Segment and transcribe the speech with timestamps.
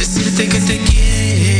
[0.00, 1.59] decirte que te quiero.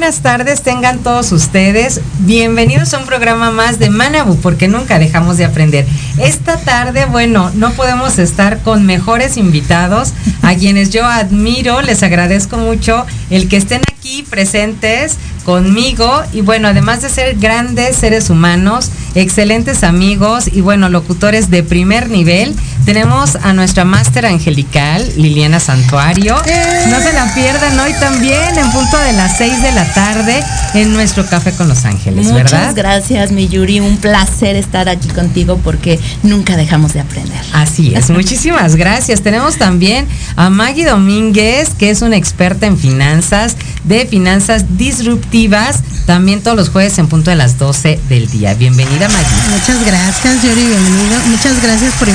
[0.00, 2.00] Buenas tardes tengan todos ustedes.
[2.20, 5.84] Bienvenidos a un programa más de Manabu, porque nunca dejamos de aprender.
[6.16, 12.56] Esta tarde, bueno, no podemos estar con mejores invitados, a quienes yo admiro, les agradezco
[12.56, 18.90] mucho el que estén aquí presentes conmigo y bueno, además de ser grandes seres humanos,
[19.14, 26.36] excelentes amigos y bueno, locutores de primer nivel, tenemos a nuestra máster angelical, Liliana Santuario.
[26.36, 30.42] No se la pierdan hoy también en punto de las 6 de la tarde
[30.74, 33.80] en nuestro Café con Los Ángeles, Muchas gracias, mi Yuri.
[33.80, 37.40] Un placer estar aquí contigo porque nunca dejamos de aprender.
[37.52, 39.22] Así es, muchísimas gracias.
[39.22, 46.42] Tenemos también a Maggie Domínguez, que es una experta en finanzas, de finanzas disruptivas, también
[46.42, 48.54] todos los jueves en punto de las 12 del día.
[48.54, 49.58] Bienvenida, Maggie.
[49.58, 51.20] Muchas gracias, Yuri, bienvenido.
[51.26, 52.08] Muchas gracias por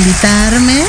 [0.55, 0.83] invitarme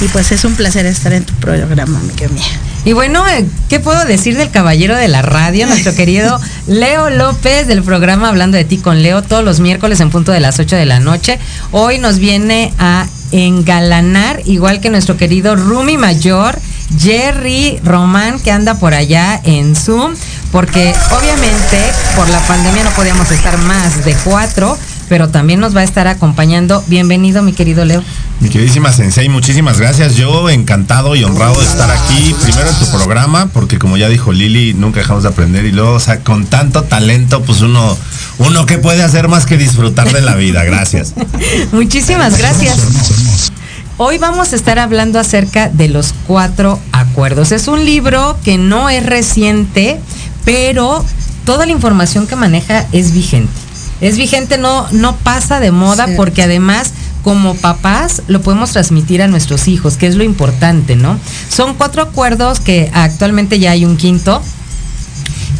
[0.00, 2.44] y pues es un placer estar en tu programa, amiga mía.
[2.84, 7.66] Y bueno, eh, ¿qué puedo decir del caballero de la radio, nuestro querido Leo López
[7.66, 10.76] del programa Hablando de ti con Leo, todos los miércoles en punto de las 8
[10.76, 11.38] de la noche?
[11.72, 16.58] Hoy nos viene a engalanar, igual que nuestro querido Rumi Mayor,
[16.98, 20.14] Jerry Román, que anda por allá en Zoom,
[20.52, 21.78] porque obviamente
[22.14, 26.06] por la pandemia no podíamos estar más de cuatro, pero también nos va a estar
[26.06, 26.82] acompañando.
[26.86, 28.02] Bienvenido, mi querido Leo.
[28.40, 30.16] Mi queridísima Sensei, muchísimas gracias.
[30.16, 34.32] Yo encantado y honrado de estar aquí, primero en tu programa, porque como ya dijo
[34.32, 37.96] Lili, nunca dejamos de aprender y luego, o sea, con tanto talento, pues uno,
[38.38, 40.64] uno que puede hacer más que disfrutar de la vida.
[40.64, 41.14] Gracias.
[41.72, 43.52] muchísimas gracias.
[43.98, 47.52] Hoy vamos a estar hablando acerca de los cuatro acuerdos.
[47.52, 49.98] Es un libro que no es reciente,
[50.44, 51.02] pero
[51.46, 53.65] toda la información que maneja es vigente.
[54.00, 59.26] Es vigente, no, no pasa de moda porque además como papás lo podemos transmitir a
[59.26, 61.18] nuestros hijos, que es lo importante, ¿no?
[61.48, 64.42] Son cuatro acuerdos que actualmente ya hay un quinto.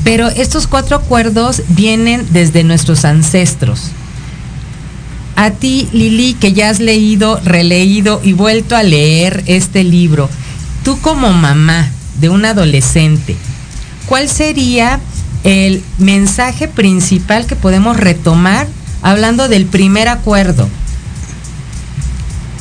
[0.05, 3.91] Pero estos cuatro acuerdos vienen desde nuestros ancestros.
[5.35, 10.31] A ti, Lili, que ya has leído, releído y vuelto a leer este libro,
[10.85, 11.91] tú como mamá
[12.21, 13.37] de un adolescente,
[14.07, 15.01] ¿cuál sería
[15.45, 18.67] el mensaje principal que podemos retomar
[19.03, 20.69] hablando del primer acuerdo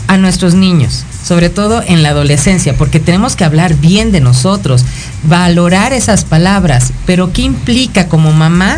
[0.07, 1.05] a nuestros niños?
[1.25, 4.85] sobre todo en la adolescencia, porque tenemos que hablar bien de nosotros,
[5.23, 8.77] valorar esas palabras, pero ¿qué implica como mamá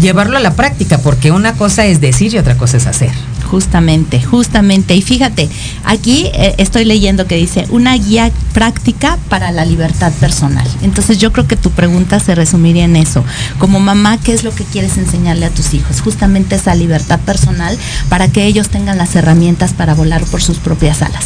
[0.00, 0.98] llevarlo a la práctica?
[0.98, 3.12] Porque una cosa es decir y otra cosa es hacer.
[3.50, 4.94] Justamente, justamente.
[4.94, 5.48] Y fíjate,
[5.84, 10.66] aquí eh, estoy leyendo que dice una guía práctica para la libertad personal.
[10.82, 13.24] Entonces yo creo que tu pregunta se resumiría en eso.
[13.58, 16.02] Como mamá, ¿qué es lo que quieres enseñarle a tus hijos?
[16.02, 17.78] Justamente esa libertad personal
[18.10, 21.24] para que ellos tengan las herramientas para volar por sus propias alas.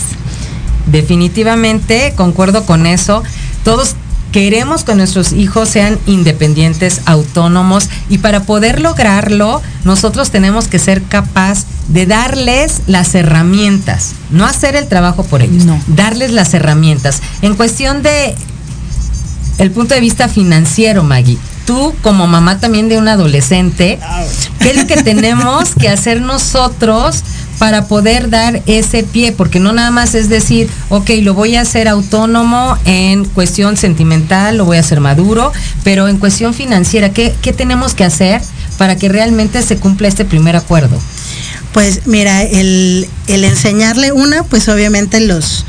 [0.86, 3.24] Definitivamente, concuerdo con eso.
[3.64, 3.96] Todos
[4.32, 11.02] queremos que nuestros hijos sean independientes, autónomos y para poder lograrlo nosotros tenemos que ser
[11.02, 15.80] capaz de darles las herramientas, no hacer el trabajo por ellos, no.
[15.86, 17.20] darles las herramientas.
[17.42, 18.34] En cuestión de
[19.58, 23.98] el punto de vista financiero, Maggie, tú como mamá también de un adolescente,
[24.60, 27.22] ¿qué es lo que tenemos que hacer nosotros
[27.62, 31.60] para poder dar ese pie, porque no nada más es decir, ok, lo voy a
[31.60, 35.52] hacer autónomo en cuestión sentimental, lo voy a hacer maduro,
[35.84, 38.42] pero en cuestión financiera, ¿qué, qué tenemos que hacer
[38.78, 40.98] para que realmente se cumpla este primer acuerdo?
[41.72, 45.64] Pues mira, el, el enseñarle una, pues obviamente los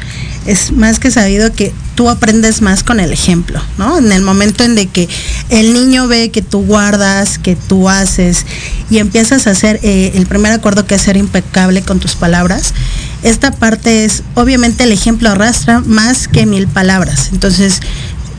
[0.48, 3.98] es más que sabido que tú aprendes más con el ejemplo, ¿no?
[3.98, 5.08] En el momento en de que
[5.50, 8.46] el niño ve que tú guardas, que tú haces
[8.90, 12.74] y empiezas a hacer eh, el primer acuerdo que es ser impecable con tus palabras,
[13.24, 17.30] esta parte es, obviamente el ejemplo arrastra más que mil palabras.
[17.32, 17.80] Entonces,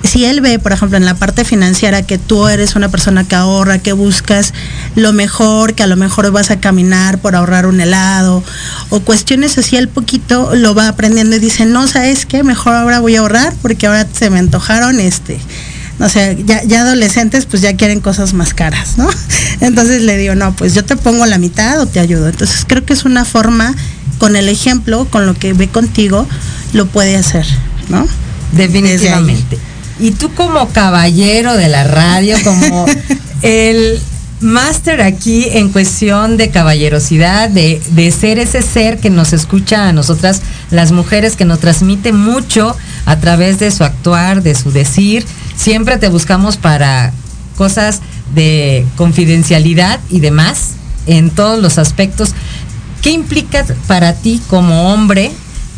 [0.04, 3.34] si él ve, por ejemplo, en la parte financiera que tú eres una persona que
[3.34, 4.52] ahorra, que buscas
[4.96, 8.42] lo mejor, que a lo mejor vas a caminar por ahorrar un helado,
[8.90, 12.42] o cuestiones así, el poquito lo va aprendiendo y dice, no, ¿sabes qué?
[12.42, 15.40] Mejor ahora voy a ahorrar porque ahora se me antojaron este.
[15.98, 19.08] No sé, ya, ya adolescentes pues ya quieren cosas más caras, ¿no?
[19.60, 22.28] Entonces le digo, no, pues yo te pongo la mitad o te ayudo.
[22.28, 23.74] Entonces creo que es una forma,
[24.18, 26.26] con el ejemplo, con lo que ve contigo,
[26.72, 27.46] lo puede hacer,
[27.88, 28.06] ¿no?
[28.52, 29.58] Definitivamente.
[29.98, 32.86] Y tú como caballero de la radio, como
[33.42, 34.00] el
[34.40, 39.92] máster aquí en cuestión de caballerosidad, de, de, ser ese ser que nos escucha a
[39.92, 42.76] nosotras, las mujeres, que nos transmite mucho
[43.06, 45.24] a través de su actuar, de su decir.
[45.56, 47.12] Siempre te buscamos para
[47.56, 48.00] cosas
[48.34, 50.70] de confidencialidad y demás,
[51.06, 52.30] en todos los aspectos.
[53.02, 55.30] ¿Qué implica para ti como hombre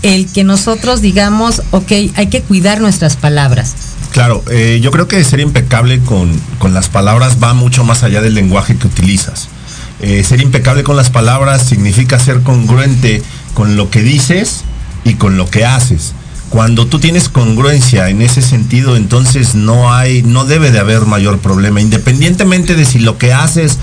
[0.03, 3.75] el que nosotros digamos, ok, hay que cuidar nuestras palabras?
[4.17, 8.23] Claro, eh, yo creo que ser impecable con, con, las palabras va mucho más allá
[8.23, 9.51] del lenguaje que utilizas.
[10.01, 13.23] Eh, ser impecable con las palabras significa ser congruente
[13.53, 14.63] con lo que dices
[15.05, 16.15] y con lo que haces.
[16.49, 21.39] Cuando tú tienes congruencia en ese sentido, entonces no hay, no debe de haber mayor
[21.41, 23.79] problema, independientemente de si lo que haces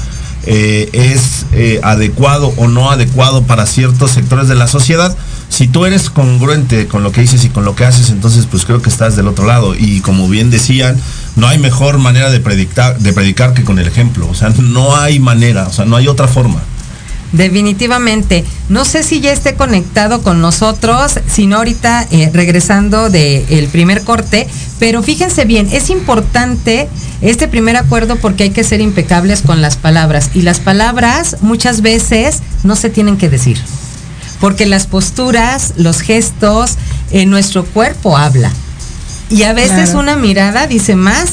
[0.47, 1.45] eh, es
[1.83, 5.15] adecuado o no adecuado para ciertos sectores de la sociedad.
[5.53, 8.65] Si tú eres congruente con lo que dices y con lo que haces, entonces pues
[8.65, 9.75] creo que estás del otro lado.
[9.75, 10.99] Y como bien decían,
[11.35, 14.27] no hay mejor manera de predicar, de predicar que con el ejemplo.
[14.27, 16.59] O sea, no hay manera, o sea, no hay otra forma.
[17.33, 18.43] Definitivamente.
[18.67, 24.01] No sé si ya esté conectado con nosotros, sino ahorita eh, regresando del el primer
[24.01, 24.47] corte,
[24.79, 26.89] pero fíjense bien, es importante
[27.21, 31.81] este primer acuerdo porque hay que ser impecables con las palabras y las palabras muchas
[31.81, 33.59] veces no se tienen que decir,
[34.39, 36.75] porque las posturas, los gestos,
[37.11, 38.51] en nuestro cuerpo habla.
[39.29, 39.99] Y a veces claro.
[39.99, 41.29] una mirada dice más,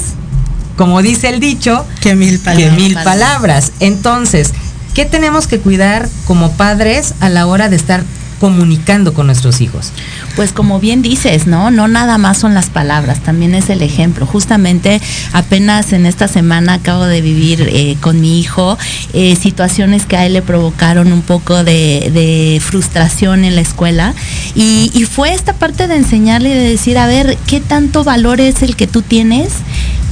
[0.77, 2.71] como dice el dicho, que mil palabras.
[2.71, 3.73] Que mil palabras.
[3.81, 4.53] Entonces,
[4.95, 8.03] ¿Qué tenemos que cuidar como padres a la hora de estar
[8.41, 9.93] comunicando con nuestros hijos?
[10.35, 11.71] Pues como bien dices, ¿no?
[11.71, 14.27] No nada más son las palabras, también es el ejemplo.
[14.27, 15.01] Justamente
[15.33, 18.79] apenas en esta semana acabo de vivir eh, con mi hijo
[19.13, 24.15] eh, situaciones que a él le provocaron un poco de, frustración en la escuela
[24.55, 28.41] y, y, fue esta parte de enseñarle y de decir, a ver, ¿qué tanto valor
[28.41, 29.53] es el que tú tienes?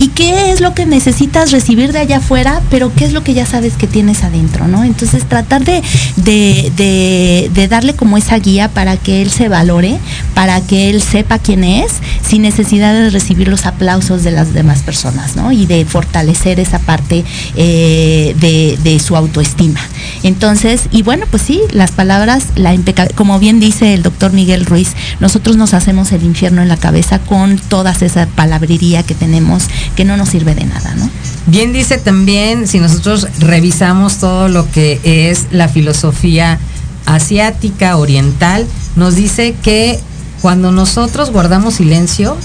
[0.01, 3.35] ¿Y qué es lo que necesitas recibir de allá afuera, pero qué es lo que
[3.35, 4.85] ya sabes que tienes adentro, ¿no?
[4.85, 5.83] Entonces tratar de,
[6.17, 9.99] de, de, darle como esa guía para que él se valore,
[10.35, 11.93] para que él sepa quién es,
[12.27, 15.51] sin necesidad de recibir los aplausos de las demás personas, ¿no?
[15.51, 17.25] Y de fortalecer esa parte
[17.57, 19.81] eh, de, de, su autoestima.
[20.23, 22.75] Entonces, y bueno, pues sí, las palabras, la
[23.15, 27.19] como bien dice el doctor Miguel Ruiz, nosotros nos hacemos el infierno en la cabeza
[27.19, 29.65] con toda esa palabrería que tenemos
[29.97, 31.09] que no nos sirve de nada, ¿no?
[31.47, 36.59] Bien dice también, si nosotros revisamos todo lo que es la filosofía
[37.07, 38.67] asiática, oriental,
[38.97, 39.99] nos dice que
[40.43, 42.37] cuando nosotros guardamos silencio,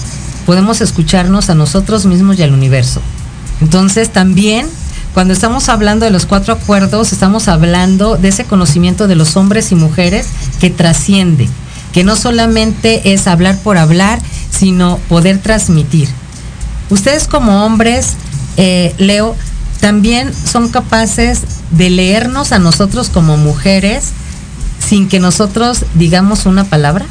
[0.46, 3.00] podemos escucharnos a nosotros mismos y al universo.
[3.60, 4.66] Entonces también
[5.14, 9.70] cuando estamos hablando de los cuatro acuerdos, estamos hablando de ese conocimiento de los hombres
[9.70, 10.26] y mujeres
[10.58, 11.48] que trasciende,
[11.92, 14.18] que no solamente es hablar por hablar,
[14.50, 16.08] sino poder transmitir.
[16.90, 18.14] Ustedes como hombres,
[18.56, 19.36] eh, Leo,
[19.80, 24.12] también son capaces de leernos a nosotros como mujeres
[24.78, 27.06] sin que nosotros digamos una palabra.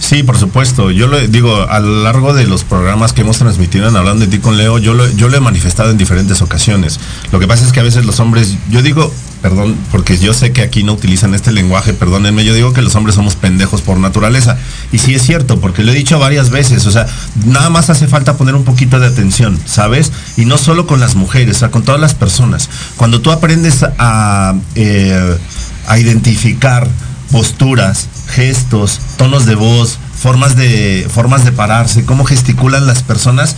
[0.00, 0.90] Sí, por supuesto.
[0.90, 4.30] Yo lo digo, a lo largo de los programas que hemos transmitido en Hablando de
[4.30, 6.98] ti con Leo, yo yo lo he manifestado en diferentes ocasiones.
[7.30, 10.52] Lo que pasa es que a veces los hombres, yo digo, perdón, porque yo sé
[10.52, 13.98] que aquí no utilizan este lenguaje, perdónenme, yo digo que los hombres somos pendejos por
[13.98, 14.56] naturaleza.
[14.92, 17.06] Y sí es cierto, porque lo he dicho varias veces, o sea,
[17.44, 20.12] nada más hace falta poner un poquito de atención, ¿sabes?
[20.36, 22.70] Y no solo con las mujeres, o sea, con todas las personas.
[22.96, 25.38] Cuando tú aprendes a, eh,
[25.88, 26.88] a identificar
[27.32, 33.56] posturas, gestos, tonos de voz, formas de, formas de pararse, cómo gesticulan las personas,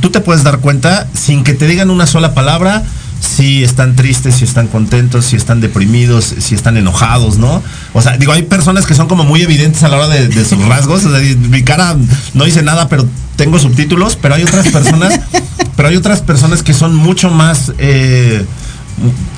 [0.00, 2.84] tú te puedes dar cuenta sin que te digan una sola palabra
[3.24, 7.62] si están tristes, si están contentos, si están deprimidos, si están enojados, ¿no?
[7.92, 10.64] O sea, digo, hay personas que son como muy evidentes a la hora de, sus
[10.68, 11.04] rasgos.
[11.04, 11.96] mi cara
[12.34, 15.20] no dice nada, pero tengo subtítulos, pero hay otras personas,
[15.76, 18.44] pero hay otras personas que son mucho más eh,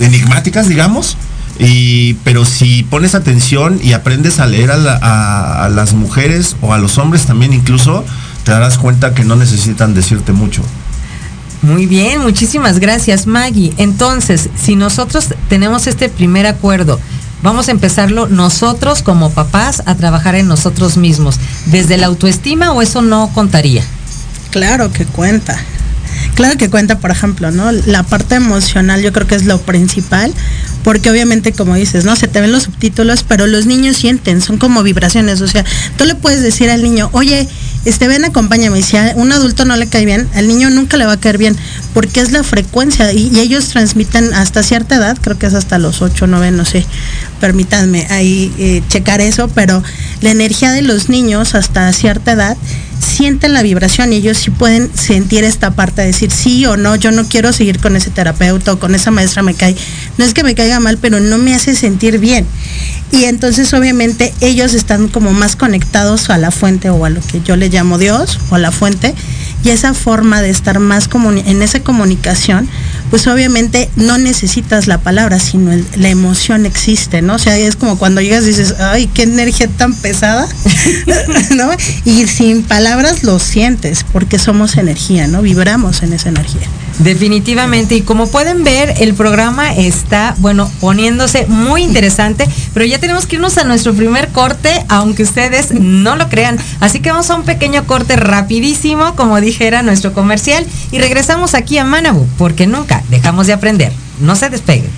[0.01, 1.17] enigmáticas, digamos
[1.59, 6.99] y, pero si pones atención y aprendes a leer a, las mujeres o a los
[6.99, 8.05] hombres también incluso,
[8.45, 10.63] te darás cuenta que no necesitan decirte mucho.
[11.63, 13.73] Muy bien, muchísimas gracias Maggie.
[13.79, 17.01] Entonces, si nosotros tenemos este primer acuerdo,
[17.43, 21.39] vamos a empezarlo nosotros como papás a trabajar en nosotros mismos.
[21.67, 23.83] ¿Desde la autoestima o eso no contaría?
[24.51, 25.59] Claro que cuenta.
[26.35, 27.73] Claro que cuenta, por ejemplo, ¿no?
[27.73, 30.33] La parte emocional yo creo que es lo principal,
[30.85, 32.15] porque obviamente como dices, ¿no?
[32.15, 35.65] Se te ven los subtítulos, pero los niños sienten, son como vibraciones, o sea,
[35.97, 37.49] tú le puedes decir al niño, oye,
[37.87, 41.07] este, ven, acompáñame, si a un adulto no le cae bien, al niño nunca le
[41.07, 41.57] va a caer bien,
[41.95, 46.03] porque es la frecuencia, y, ellos transmiten hasta cierta edad, creo que es hasta los
[46.03, 46.85] 8, 9, no sé,
[47.41, 49.83] permítanme ahí eh, checar eso, pero
[50.21, 52.57] la energía de los niños hasta cierta edad
[53.01, 56.97] sienten la vibración y ellos sí pueden sentir esta parte de decir sí o no,
[56.97, 59.77] yo no quiero seguir con ese terapeuta o con esa maestra me cae.
[60.19, 62.47] No es que me caiga mal, pero no me hace sentir bien.
[63.13, 67.41] Y entonces obviamente ellos están como más conectados a la fuente o a lo que
[67.41, 69.15] yo le llamo Dios o a la fuente.
[69.67, 71.09] Y esa forma de estar más
[71.45, 72.69] en esa comunicación,
[73.11, 77.35] pues obviamente no necesitas la palabra, sino la emoción existe, ¿no?
[77.35, 80.47] O sea, es como cuando llegas y dices, ay, qué energía tan pesada,
[81.57, 81.69] ¿no?
[82.05, 85.43] Y sin palabras lo sientes, porque somos energía, ¿no?
[85.43, 86.69] Vibramos en esa energía.
[86.99, 93.27] Definitivamente, y como pueden ver, el programa está, bueno, poniéndose muy interesante, pero ya tenemos
[93.27, 96.59] que irnos a nuestro primer corte, aunque ustedes no lo crean.
[96.81, 101.77] Así que vamos a un pequeño corte rapidísimo, como dijera nuestro comercial, y regresamos aquí
[101.77, 103.93] a Manabu, porque nunca dejamos de aprender.
[104.21, 104.91] No se despeguen.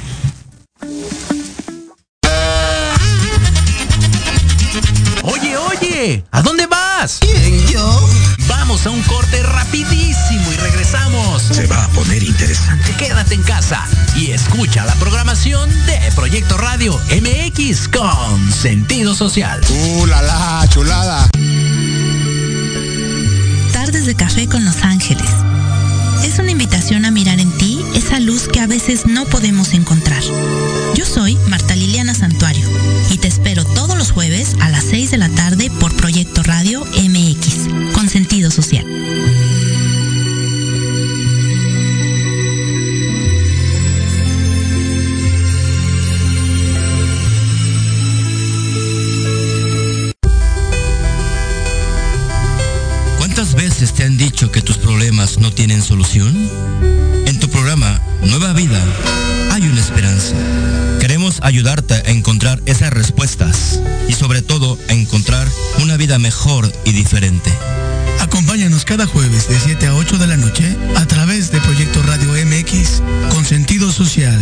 [5.23, 7.19] Oye, oye, ¿a dónde vas?
[7.73, 8.09] yo?
[8.79, 11.43] Vamos a un corte rapidísimo y regresamos.
[11.43, 12.95] Se va a poner interesante.
[12.97, 19.61] Quédate en casa y escucha la programación de Proyecto Radio MX con sentido social.
[19.69, 21.29] ¡Uh, la, la chulada!
[23.73, 25.29] Tardes de café con Los Ángeles.
[26.23, 30.23] Es una invitación a mirar en ti esa luz que a veces no podemos encontrar.
[30.95, 32.69] Yo soy Marta Liliana Santuario
[33.11, 36.85] y te espero todos los jueves a las 6 de la tarde por Proyecto Radio
[36.85, 37.95] MX,
[38.51, 38.87] social.
[53.19, 56.35] ¿Cuántas veces te han dicho que tus problemas no tienen solución?
[57.27, 58.83] En tu programa Nueva Vida
[59.53, 60.35] hay una esperanza.
[61.01, 65.47] Queremos ayudarte a encontrar esas respuestas y sobre todo a encontrar
[65.81, 67.53] una vida mejor y diferente.
[68.21, 72.33] Acompáñanos cada jueves de 7 a 8 de la noche a través de Proyecto Radio
[72.47, 74.39] MX con sentido social.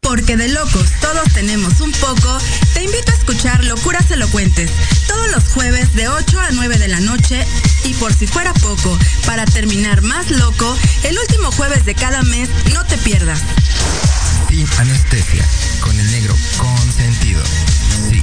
[0.00, 2.38] Porque de locos todos tenemos un poco,
[2.74, 4.70] te invito a escuchar Locuras Elocuentes
[5.06, 7.46] todos los jueves de 8 a 9 de la noche
[7.84, 12.48] y por si fuera poco, para terminar más loco, el último jueves de cada mes
[12.74, 13.40] no te pierdas.
[14.48, 15.46] Sin anestesia,
[15.80, 17.42] con el negro consentido.
[18.10, 18.22] Sí,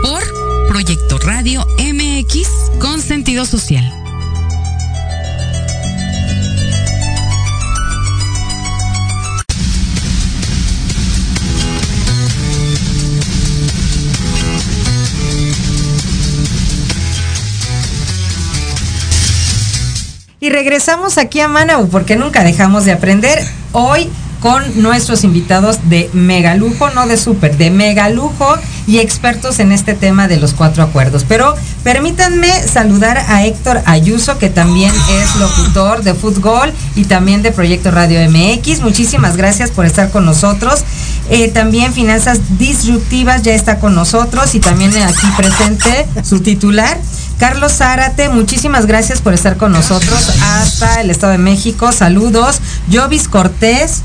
[0.71, 3.83] Proyecto Radio MX con sentido social.
[20.39, 23.39] Y regresamos aquí a Manabu porque nunca dejamos de aprender.
[23.73, 24.09] Hoy
[24.41, 28.55] con nuestros invitados de mega lujo, no de súper, de mega lujo
[28.87, 31.25] y expertos en este tema de los cuatro acuerdos.
[31.27, 37.51] Pero permítanme saludar a Héctor Ayuso, que también es locutor de Fútbol y también de
[37.51, 38.81] Proyecto Radio MX.
[38.81, 40.83] Muchísimas gracias por estar con nosotros.
[41.29, 46.97] Eh, también Finanzas Disruptivas ya está con nosotros y también aquí presente su titular.
[47.37, 51.91] Carlos Zárate, muchísimas gracias por estar con nosotros hasta el Estado de México.
[51.91, 52.59] Saludos.
[52.91, 54.01] Jovis Cortés,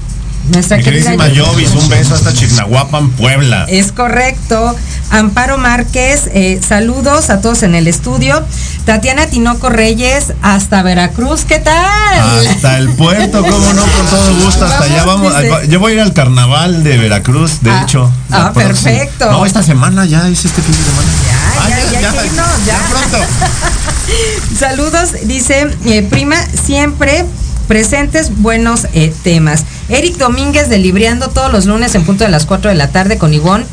[0.49, 3.67] nuestra queridísima Jovis, un beso hasta Chignahuapan, Puebla.
[3.69, 4.75] Es correcto.
[5.11, 8.45] Amparo Márquez, eh, saludos a todos en el estudio.
[8.85, 12.47] Tatiana Tinoco Reyes, hasta Veracruz, ¿qué tal?
[12.49, 15.35] Hasta el puerto, cómo no, con todo gusto, hasta allá vamos.
[15.41, 15.69] dice.
[15.69, 18.11] Yo voy a ir al carnaval de Veracruz, de Ah, hecho.
[18.31, 19.31] ah, perfecto.
[19.31, 21.09] No, esta semana ya es este fin de semana.
[21.27, 22.79] Ya, Ah, ya, ya, no, ya.
[22.91, 23.19] pronto.
[24.59, 27.25] Saludos, dice eh, prima, siempre
[27.69, 29.65] presentes buenos eh, temas.
[29.89, 33.19] Eric Domínguez de Libriando todos los lunes en punto de las 4 de la tarde
[33.19, 33.65] con Ivonne.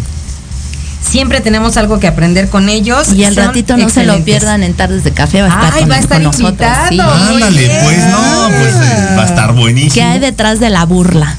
[1.02, 3.12] Siempre tenemos algo que aprender con ellos.
[3.14, 5.74] Y al Son ratito no se lo pierdan en tardes de café, va a estar,
[5.74, 6.52] Ay, con, va a estar con nosotros.
[6.52, 6.90] invitado.
[6.90, 6.96] sí.
[6.96, 9.94] Muy Ándale, pues no, pues eh, va a estar buenísimo.
[9.94, 11.36] ¿Qué hay detrás de la burla?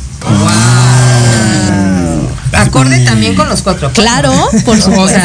[2.53, 3.91] Acorde también con los cuatro.
[3.93, 4.33] Claro,
[4.65, 5.19] por supuesto.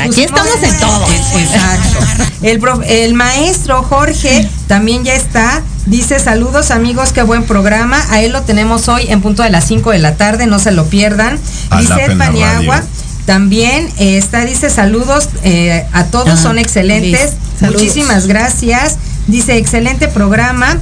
[0.00, 1.06] Aquí estamos en todo.
[1.36, 1.98] Exacto.
[2.42, 5.62] El, prof- el maestro Jorge también ya está.
[5.88, 7.98] Dice saludos amigos, qué buen programa.
[8.10, 10.70] A él lo tenemos hoy en punto de las 5 de la tarde, no se
[10.70, 11.38] lo pierdan.
[11.70, 12.82] A Dice Paniagua.
[13.24, 17.34] También eh, está, dice saludos eh, a todos, Ah, son excelentes.
[17.60, 18.96] Muchísimas gracias.
[19.28, 20.76] Dice, excelente programa.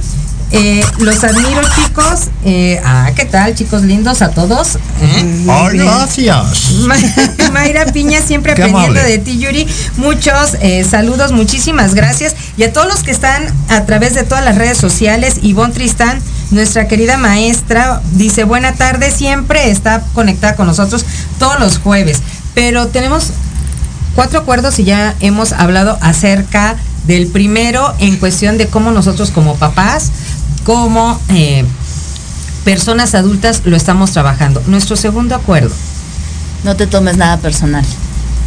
[0.51, 2.27] Eh, los admiro chicos.
[2.45, 4.77] Eh, ah, ¿qué tal chicos lindos a todos?
[5.01, 5.45] ¿Eh?
[5.49, 6.71] Ay, gracias.
[6.85, 6.95] Ma-
[7.51, 9.11] Mayra Piña, siempre Qué aprendiendo amable.
[9.11, 9.67] de ti, Yuri.
[9.97, 12.35] Muchos eh, saludos, muchísimas gracias.
[12.55, 16.19] Y a todos los que están a través de todas las redes sociales, Ivonne Tristán,
[16.51, 21.05] nuestra querida maestra, dice buena tarde, siempre está conectada con nosotros
[21.39, 22.19] todos los jueves.
[22.53, 23.31] Pero tenemos
[24.15, 29.55] cuatro acuerdos y ya hemos hablado acerca del primero en cuestión de cómo nosotros como
[29.55, 30.11] papás,
[30.67, 31.63] como eh,
[32.65, 34.61] personas adultas lo estamos trabajando.
[34.67, 35.73] Nuestro segundo acuerdo.
[36.65, 37.85] No te tomes nada personal.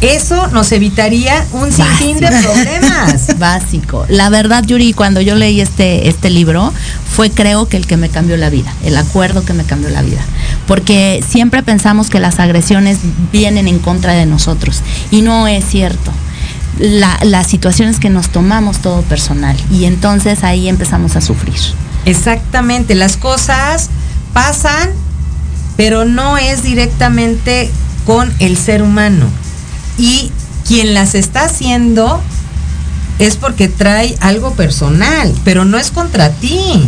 [0.01, 3.25] Eso nos evitaría un sinfín de problemas.
[3.39, 4.05] Básico.
[4.07, 6.71] La verdad, Yuri, cuando yo leí este, este libro,
[7.11, 10.03] fue creo que el que me cambió la vida, el acuerdo que me cambió la
[10.03, 10.21] vida.
[10.67, 12.99] Porque siempre pensamos que las agresiones
[13.31, 14.81] vienen en contra de nosotros.
[15.09, 16.11] Y no es cierto.
[16.77, 19.57] La, la situación es que nos tomamos todo personal.
[19.71, 21.57] Y entonces ahí empezamos a sufrir.
[22.05, 23.89] Exactamente, las cosas
[24.33, 24.89] pasan,
[25.77, 27.69] pero no es directamente
[28.05, 29.27] con el ser humano.
[29.97, 30.31] Y
[30.67, 32.21] quien las está haciendo
[33.19, 36.87] es porque trae algo personal, pero no es contra ti.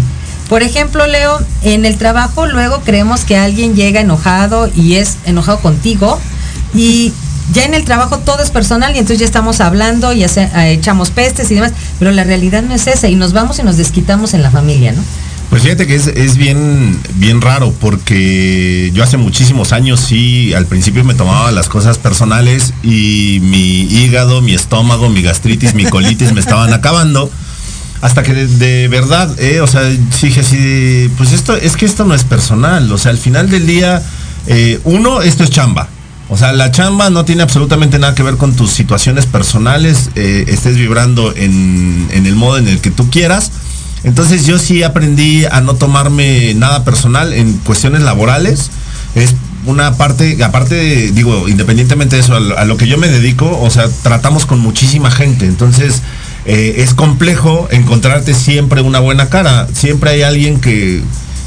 [0.49, 5.59] Por ejemplo, Leo, en el trabajo luego creemos que alguien llega enojado y es enojado
[5.59, 6.19] contigo
[6.73, 7.13] y
[7.51, 11.09] ya en el trabajo todo es personal y entonces ya estamos hablando y eh, echamos
[11.09, 14.33] pestes y demás, pero la realidad no es esa y nos vamos y nos desquitamos
[14.33, 15.01] en la familia, ¿no?
[15.49, 21.03] Pues fíjate que es, bien, bien raro porque yo hace muchísimos años sí, al principio
[21.03, 26.39] me tomaba las cosas personales y mi hígado, mi estómago, mi gastritis, mi colitis me
[26.39, 27.29] estaban acabando.
[28.01, 32.15] Hasta que de, verdad, eh, o sea, dije así, pues esto, es que esto no
[32.15, 32.91] es personal.
[32.91, 34.01] O sea, al final del día,
[34.47, 35.87] eh, uno, esto es chamba.
[36.33, 40.45] O sea, la chamba no tiene absolutamente nada que ver con tus situaciones personales, eh,
[40.47, 43.51] estés vibrando en, el modo en el que tú quieras.
[44.03, 48.71] Entonces yo sí aprendí a no tomarme nada personal en cuestiones laborales.
[49.13, 49.35] Es
[49.67, 53.59] una parte, aparte, digo, independientemente de eso, a lo, a lo que yo me dedico,
[53.61, 55.45] o sea, tratamos con muchísima gente.
[55.45, 56.01] Entonces,
[56.45, 59.67] eh, es complejo encontrarte siempre una buena cara.
[59.71, 61.03] Siempre hay alguien que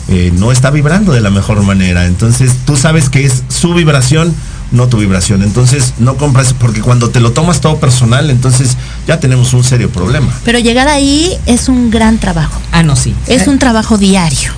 [0.08, 2.06] eh, no está vibrando de la mejor manera.
[2.06, 4.32] Entonces, tú sabes que es su vibración
[4.72, 5.42] no tu vibración.
[5.42, 8.76] Entonces no compras, porque cuando te lo tomas todo personal, entonces
[9.06, 10.32] ya tenemos un serio problema.
[10.44, 12.60] Pero llegar ahí es un gran trabajo.
[12.72, 13.14] Ah, no, sí.
[13.26, 14.50] Es un trabajo diario.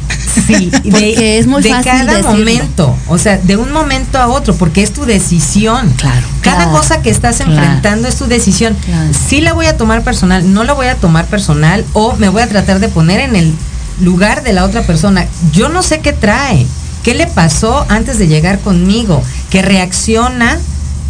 [0.46, 2.30] Sí, porque de, es muy de fácil cada decirlo.
[2.38, 5.92] momento, o sea, de un momento a otro, porque es tu decisión.
[5.96, 7.52] Claro, Cada claro, cosa que estás claro.
[7.52, 8.76] enfrentando es tu decisión.
[8.84, 9.10] Claro.
[9.28, 12.42] Sí la voy a tomar personal, no la voy a tomar personal o me voy
[12.42, 13.52] a tratar de poner en el
[14.00, 15.26] lugar de la otra persona.
[15.52, 16.66] Yo no sé qué trae,
[17.08, 20.58] qué le pasó antes de llegar conmigo, que reacciona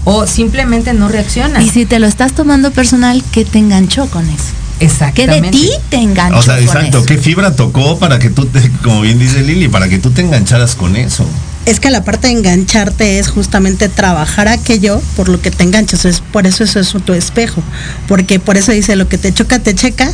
[0.04, 1.60] o simplemente no reacciona.
[1.60, 4.44] Y si te lo estás tomando personal, ¿qué te enganchó con eso?
[4.78, 5.46] ¿Qué Exactamente.
[5.46, 7.06] de ti te enganchó O sea, con exacto, eso?
[7.06, 10.20] ¿qué fibra tocó para que tú, te, como bien dice Lili, para que tú te
[10.20, 11.26] engancharas con eso?
[11.66, 16.04] Es que la parte de engancharte es justamente trabajar aquello por lo que te enganchas.
[16.04, 17.60] Es, por eso eso es tu espejo.
[18.06, 20.08] Porque por eso dice lo que te choca, te checa.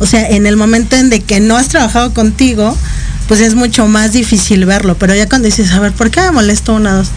[0.00, 2.76] O sea, en el momento en de que no has trabajado contigo,
[3.30, 4.96] pues es mucho más difícil verlo.
[4.98, 7.10] Pero ya cuando dices, a ver, ¿por qué me molesto una, dos?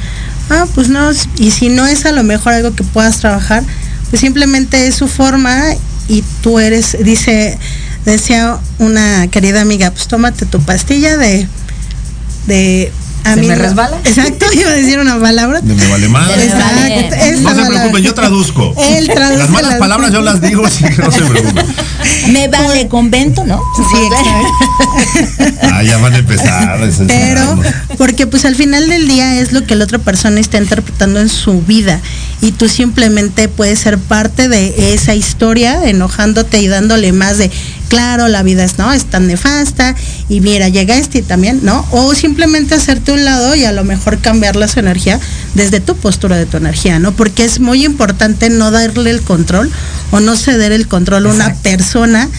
[0.52, 1.10] Ah, pues no.
[1.40, 3.64] Y si no es a lo mejor algo que puedas trabajar,
[4.12, 5.60] pues simplemente es su forma
[6.08, 7.58] y tú eres, dice,
[8.06, 11.48] decía una querida amiga, pues tómate tu pastilla de
[12.46, 12.92] de
[13.24, 13.98] ¿Se me no- resbala?
[14.04, 15.62] Exacto, iba a decir una palabra.
[15.62, 16.28] De me vale más.
[16.36, 18.74] Me Exacto, No se preocupen, yo traduzco.
[18.78, 21.66] Él traduce Las malas las- palabras yo las digo, que no se preocupen.
[22.30, 23.62] Me vale convento, ¿no?
[23.76, 25.54] Sí, exacto.
[25.74, 26.80] Ah, ya van a empezar.
[27.08, 27.64] Pero, no.
[27.98, 31.30] Porque pues al final del día es lo que la otra persona está interpretando en
[31.30, 32.02] su vida
[32.42, 37.52] y tú simplemente puedes ser parte de esa historia enojándote y dándole más de,
[37.90, 39.96] claro, la vida es, no, es tan nefasta
[40.30, 41.86] y mira, llega este y también, ¿no?
[41.92, 45.20] O simplemente hacerte un lado y a lo mejor cambiar su energía
[45.56, 47.12] desde tu postura de tu energía, ¿no?
[47.14, 49.72] Porque es muy importante no darle el control
[50.12, 52.30] o no ceder el control a una persona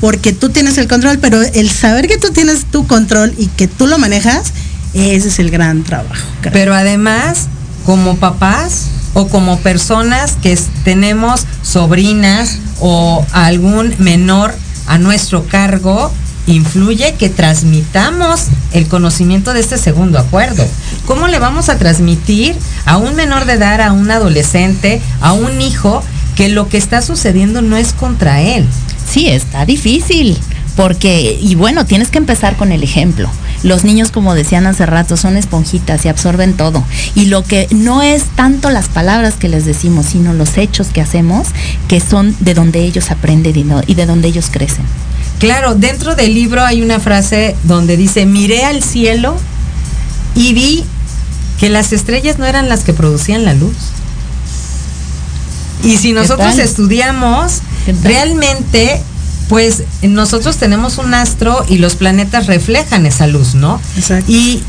[0.00, 3.68] porque tú tienes el control, pero el saber que tú tienes tu control y que
[3.68, 4.52] tú lo manejas,
[4.94, 6.26] ese es el gran trabajo.
[6.40, 6.52] creo.
[6.52, 7.48] Pero además,
[7.84, 14.54] como papás o como personas que tenemos sobrinas o algún menor
[14.86, 16.12] a nuestro cargo,
[16.46, 20.66] influye que transmitamos el conocimiento de este segundo acuerdo.
[21.06, 25.60] ¿Cómo le vamos a transmitir a un menor de edad, a un adolescente, a un
[25.60, 26.02] hijo,
[26.34, 28.66] que lo que está sucediendo no es contra él?
[29.08, 30.38] Sí, está difícil.
[30.76, 33.28] Porque, y bueno, tienes que empezar con el ejemplo.
[33.62, 36.82] Los niños, como decían hace rato, son esponjitas y absorben todo.
[37.14, 41.00] Y lo que no es tanto las palabras que les decimos, sino los hechos que
[41.02, 41.48] hacemos,
[41.88, 44.84] que son de donde ellos aprenden y, no- y de donde ellos crecen.
[45.38, 49.36] Claro, dentro del libro hay una frase donde dice, miré al cielo
[50.34, 50.84] y vi
[51.60, 53.74] que las estrellas no eran las que producían la luz.
[55.84, 57.60] Y si nosotros estudiamos,
[58.02, 59.02] realmente,
[59.52, 63.82] pues nosotros tenemos un astro y los planetas reflejan esa luz, ¿no?
[63.98, 64.32] Exacto.
[64.32, 64.62] Y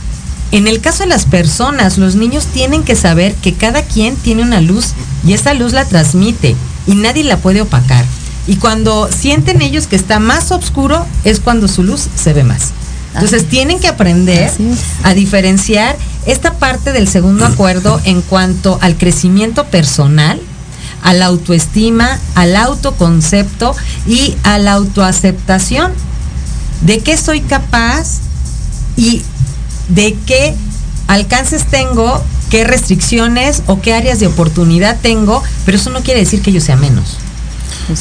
[0.51, 4.41] en el caso de las personas, los niños tienen que saber que cada quien tiene
[4.41, 4.87] una luz
[5.25, 8.03] y esa luz la transmite y nadie la puede opacar.
[8.45, 12.73] Y cuando sienten ellos que está más oscuro es cuando su luz se ve más.
[13.13, 14.51] Entonces tienen que aprender
[15.03, 20.41] a diferenciar esta parte del segundo acuerdo en cuanto al crecimiento personal,
[21.03, 23.75] a la autoestima, al autoconcepto
[24.07, 25.91] y a la autoaceptación
[26.81, 28.19] de qué soy capaz
[28.95, 29.21] y
[29.89, 30.55] de qué
[31.07, 36.41] alcances tengo, qué restricciones o qué áreas de oportunidad tengo, pero eso no quiere decir
[36.41, 37.17] que yo sea menos.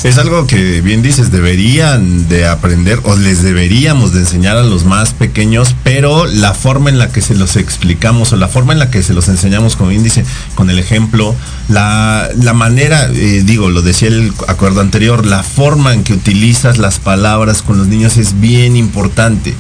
[0.05, 4.85] Es algo que bien dices, deberían de aprender o les deberíamos de enseñar a los
[4.85, 8.79] más pequeños, pero la forma en la que se los explicamos o la forma en
[8.79, 11.35] la que se los enseñamos, como bien dice, con el ejemplo,
[11.69, 16.79] la, la manera, eh, digo, lo decía el acuerdo anterior, la forma en que utilizas
[16.79, 19.55] las palabras con los niños es bien importante.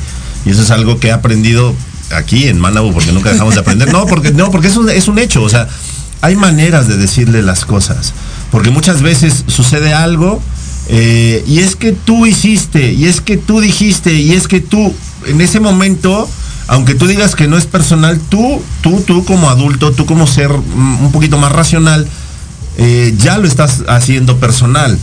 [0.45, 1.75] Y eso es algo que he aprendido
[2.15, 3.93] aquí en Manabu, porque nunca dejamos de aprender.
[3.93, 5.69] No, porque, no, porque es un, es un hecho, o sea,
[6.21, 8.13] hay maneras de decirle las cosas.
[8.53, 10.41] Porque muchas veces sucede algo
[10.89, 14.95] eh, y es que tú hiciste, y es que tú dijiste, y es que tú,
[15.27, 16.29] en ese momento,
[16.69, 20.51] aunque tú digas que no es personal, tú, tú, tú como adulto, tú como ser
[20.51, 22.07] mm, un poquito más racional,
[22.79, 24.99] eh, ya lo estás haciendo personal.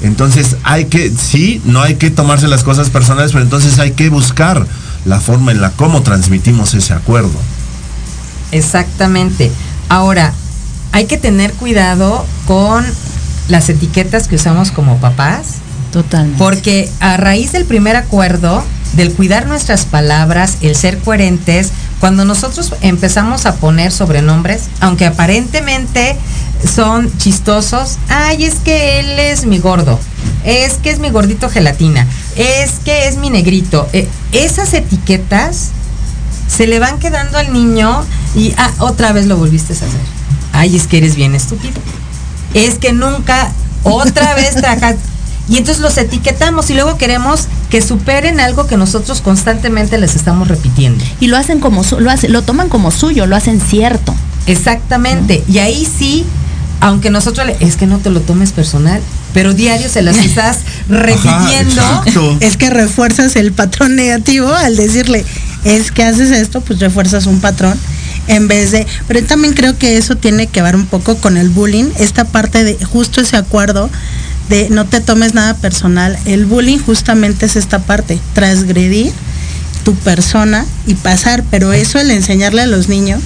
[0.00, 4.08] Entonces hay que, sí, no hay que tomarse las cosas personales, pero entonces hay que
[4.08, 4.66] buscar
[5.04, 7.38] la forma en la cómo transmitimos ese acuerdo.
[8.52, 9.50] Exactamente.
[9.88, 10.32] Ahora,
[10.98, 12.84] hay que tener cuidado con
[13.46, 15.58] las etiquetas que usamos como papás,
[15.92, 16.38] Totalmente.
[16.38, 22.74] porque a raíz del primer acuerdo, del cuidar nuestras palabras, el ser coherentes, cuando nosotros
[22.80, 26.16] empezamos a poner sobrenombres, aunque aparentemente
[26.66, 30.00] son chistosos, ay, es que él es mi gordo,
[30.42, 33.88] es que es mi gordito gelatina, es que es mi negrito.
[33.92, 35.68] Eh, esas etiquetas
[36.48, 40.17] se le van quedando al niño y ah, otra vez lo volviste a hacer.
[40.58, 41.74] Ay, es que eres bien estúpido.
[42.52, 43.52] Es que nunca,
[43.84, 44.96] otra vez trajas.
[45.48, 50.48] Y entonces los etiquetamos y luego queremos que superen algo que nosotros constantemente les estamos
[50.48, 51.02] repitiendo.
[51.20, 54.12] Y lo hacen como lo hacen, lo toman como suyo, lo hacen cierto.
[54.46, 55.44] Exactamente.
[55.48, 56.26] Y ahí sí,
[56.80, 59.00] aunque nosotros le, es que no te lo tomes personal,
[59.32, 61.82] pero diario se las estás repitiendo.
[62.40, 65.24] es que refuerzas el patrón negativo al decirle,
[65.64, 67.78] es que haces esto, pues refuerzas un patrón
[68.28, 71.48] en vez de, pero también creo que eso tiene que ver un poco con el
[71.48, 73.90] bullying, esta parte de justo ese acuerdo
[74.48, 76.18] de no te tomes nada personal.
[76.24, 79.12] El bullying justamente es esta parte, transgredir
[79.84, 83.20] tu persona y pasar, pero eso el enseñarle a los niños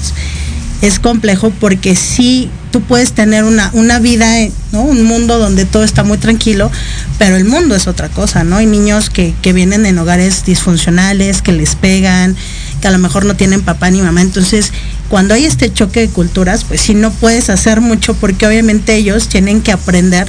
[0.80, 4.26] es complejo porque sí tú puedes tener una, una vida,
[4.72, 4.82] ¿no?
[4.82, 6.70] Un mundo donde todo está muy tranquilo,
[7.18, 8.56] pero el mundo es otra cosa, ¿no?
[8.56, 12.34] Hay niños que, que vienen en hogares disfuncionales, que les pegan,
[12.80, 14.22] que a lo mejor no tienen papá ni mamá.
[14.22, 14.72] Entonces,
[15.12, 19.28] cuando hay este choque de culturas, pues sí no puedes hacer mucho porque obviamente ellos
[19.28, 20.26] tienen que aprender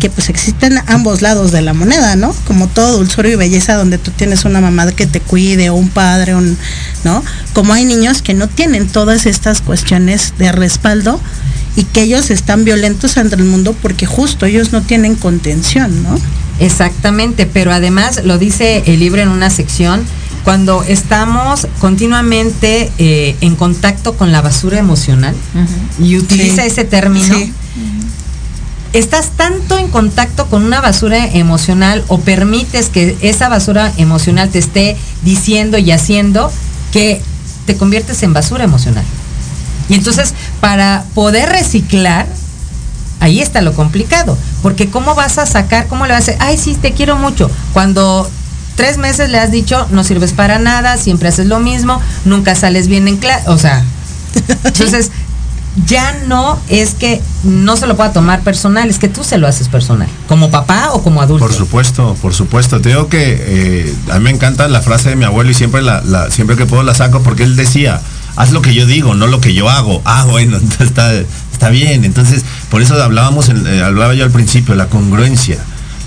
[0.00, 2.34] que pues existen ambos lados de la moneda, ¿no?
[2.44, 5.90] Como todo dulzura y belleza donde tú tienes una mamá que te cuide o un
[5.90, 6.32] padre,
[7.04, 7.22] ¿no?
[7.52, 11.20] Como hay niños que no tienen todas estas cuestiones de respaldo
[11.76, 16.18] y que ellos están violentos ante el mundo porque justo ellos no tienen contención, ¿no?
[16.58, 20.02] Exactamente, pero además lo dice el libro en una sección,
[20.46, 25.34] cuando estamos continuamente eh, en contacto con la basura emocional
[25.98, 27.36] y utiliza ese término,
[28.92, 34.60] estás tanto en contacto con una basura emocional o permites que esa basura emocional te
[34.60, 36.52] esté diciendo y haciendo
[36.92, 37.20] que
[37.66, 39.04] te conviertes en basura emocional.
[39.88, 42.28] Y entonces, para poder reciclar,
[43.18, 44.38] ahí está lo complicado.
[44.62, 47.50] Porque ¿cómo vas a sacar, cómo le vas a decir, ay, sí, te quiero mucho?
[47.72, 48.30] Cuando
[48.76, 52.86] tres meses le has dicho, no sirves para nada, siempre haces lo mismo, nunca sales
[52.86, 53.48] bien en clase.
[53.48, 53.84] O sea,
[54.64, 55.10] entonces
[55.84, 59.46] ya no es que no se lo pueda tomar personal, es que tú se lo
[59.46, 61.44] haces personal, como papá o como adulto.
[61.44, 62.80] Por supuesto, por supuesto.
[62.80, 65.82] Te digo que eh, a mí me encanta la frase de mi abuelo y siempre,
[65.82, 68.00] la, siempre que puedo la saco porque él decía,
[68.36, 70.00] haz lo que yo digo, no lo que yo hago.
[70.04, 71.12] Ah, bueno, está,
[71.52, 72.04] está bien.
[72.04, 75.58] Entonces, por eso hablábamos, eh, hablaba yo al principio, la congruencia.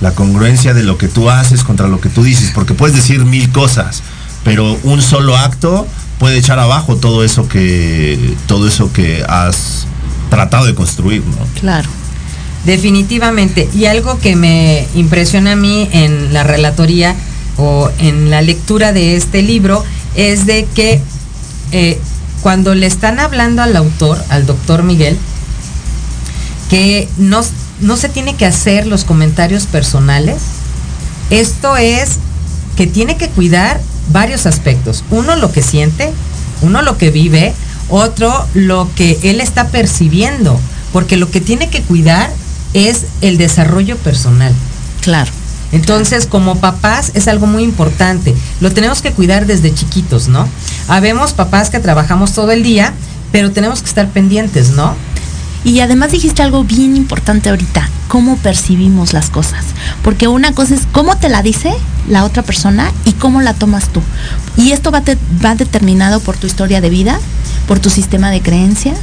[0.01, 3.25] La congruencia de lo que tú haces contra lo que tú dices, porque puedes decir
[3.25, 4.01] mil cosas,
[4.43, 5.87] pero un solo acto
[6.19, 9.87] puede echar abajo todo eso que todo eso que has
[10.29, 11.59] tratado de construir, ¿no?
[11.59, 11.89] Claro.
[12.65, 13.69] Definitivamente.
[13.73, 17.15] Y algo que me impresiona a mí en la relatoría
[17.57, 19.83] o en la lectura de este libro
[20.15, 21.01] es de que
[21.71, 21.99] eh,
[22.41, 25.17] cuando le están hablando al autor, al doctor Miguel,
[26.69, 27.41] que no,
[27.81, 30.37] no se tiene que hacer los comentarios personales,
[31.29, 32.17] esto es
[32.75, 33.79] que tiene que cuidar
[34.11, 35.03] varios aspectos.
[35.11, 36.11] Uno, lo que siente,
[36.61, 37.53] uno, lo que vive,
[37.89, 40.59] otro, lo que él está percibiendo,
[40.93, 42.31] porque lo que tiene que cuidar
[42.73, 44.53] es el desarrollo personal.
[45.01, 45.31] Claro.
[45.71, 48.35] Entonces, como papás es algo muy importante.
[48.59, 50.47] Lo tenemos que cuidar desde chiquitos, ¿no?
[50.87, 52.93] Habemos papás que trabajamos todo el día,
[53.31, 54.95] pero tenemos que estar pendientes, ¿no?
[55.63, 59.65] Y además dijiste algo bien importante ahorita, cómo percibimos las cosas.
[60.03, 61.73] Porque una cosa es cómo te la dice
[62.09, 64.01] la otra persona y cómo la tomas tú.
[64.57, 65.01] Y esto va,
[65.55, 67.19] determinado por tu historia de vida,
[67.67, 68.97] por tu sistema de creencias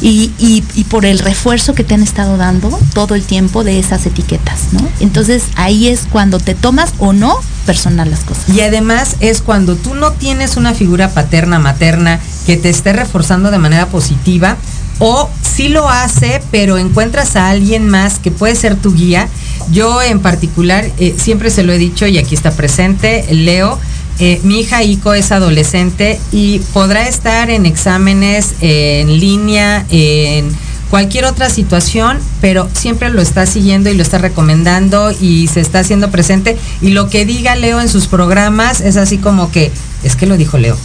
[0.00, 4.72] y, por el refuerzo que te han estado dando todo el tiempo de esas etiquetas,
[4.72, 4.88] ¿no?
[5.00, 8.48] Entonces ahí es cuando te tomas o no personal las cosas.
[8.48, 13.50] Y además es cuando tú no tienes una figura paterna, materna, que te esté reforzando
[13.50, 14.56] de manera positiva,
[15.04, 19.28] o sí lo hace, pero encuentras a alguien más que puede ser tu guía.
[19.72, 23.80] Yo en particular, eh, siempre se lo he dicho y aquí está presente, Leo.
[24.20, 30.54] Eh, mi hija Ico es adolescente y podrá estar en exámenes en línea, en
[30.88, 35.80] cualquier otra situación, pero siempre lo está siguiendo y lo está recomendando y se está
[35.80, 36.56] haciendo presente.
[36.80, 39.72] Y lo que diga Leo en sus programas es así como que,
[40.04, 40.76] es que lo dijo Leo.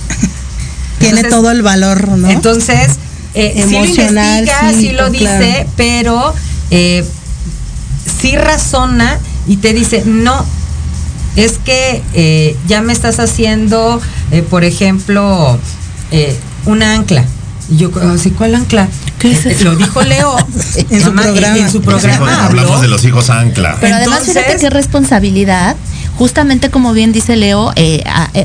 [0.99, 2.29] Tiene todo el valor, ¿no?
[2.31, 2.97] Entonces,
[3.37, 4.45] eh, emocional.
[4.45, 6.33] Sí lo sí, lo dice, pero
[6.71, 7.05] eh,
[8.19, 10.43] sí razona y te dice, no,
[11.35, 15.59] es que eh, ya me estás haciendo, eh, por ejemplo,
[16.65, 17.25] una ancla.
[17.69, 18.87] Y yo, así, ¿cuál ancla?
[19.19, 20.35] ¿Qué es Lo dijo Leo
[20.89, 21.57] en, su programa.
[21.57, 23.77] En su programa hablamos de los hijos ancla.
[23.79, 25.75] Pero además, fíjate qué responsabilidad,
[26.15, 27.73] justamente como bien dice Leo,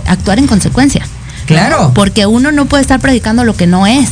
[0.07, 1.07] actuar en consecuencia.
[1.53, 1.93] Claro.
[1.95, 4.09] Porque uno no puede estar predicando lo que no es.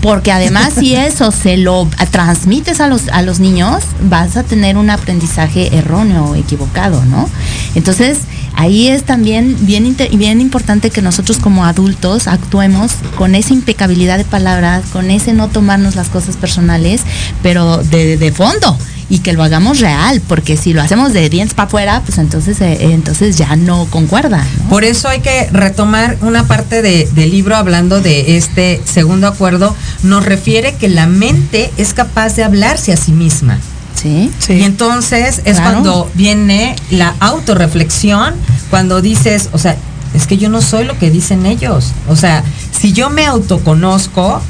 [0.00, 4.76] Porque además si eso se lo transmites a los, a los niños, vas a tener
[4.76, 7.28] un aprendizaje erróneo o equivocado, ¿no?
[7.74, 8.18] Entonces,
[8.54, 14.24] ahí es también bien, bien importante que nosotros como adultos actuemos con esa impecabilidad de
[14.24, 17.02] palabras, con ese no tomarnos las cosas personales,
[17.42, 18.76] pero de, de fondo
[19.08, 22.60] y que lo hagamos real, porque si lo hacemos de dientes para afuera, pues entonces,
[22.60, 24.44] eh, entonces ya no concuerda.
[24.68, 29.76] Por eso hay que retomar una parte de, del libro hablando de este segundo acuerdo,
[30.02, 33.58] nos refiere que la mente es capaz de hablarse a sí misma.
[33.94, 34.30] Sí.
[34.48, 38.34] Y entonces es cuando viene la autorreflexión,
[38.70, 39.76] cuando dices, o sea,
[40.14, 41.92] es que yo no soy lo que dicen ellos.
[42.08, 42.44] O sea,
[42.78, 44.40] si yo me autoconozco,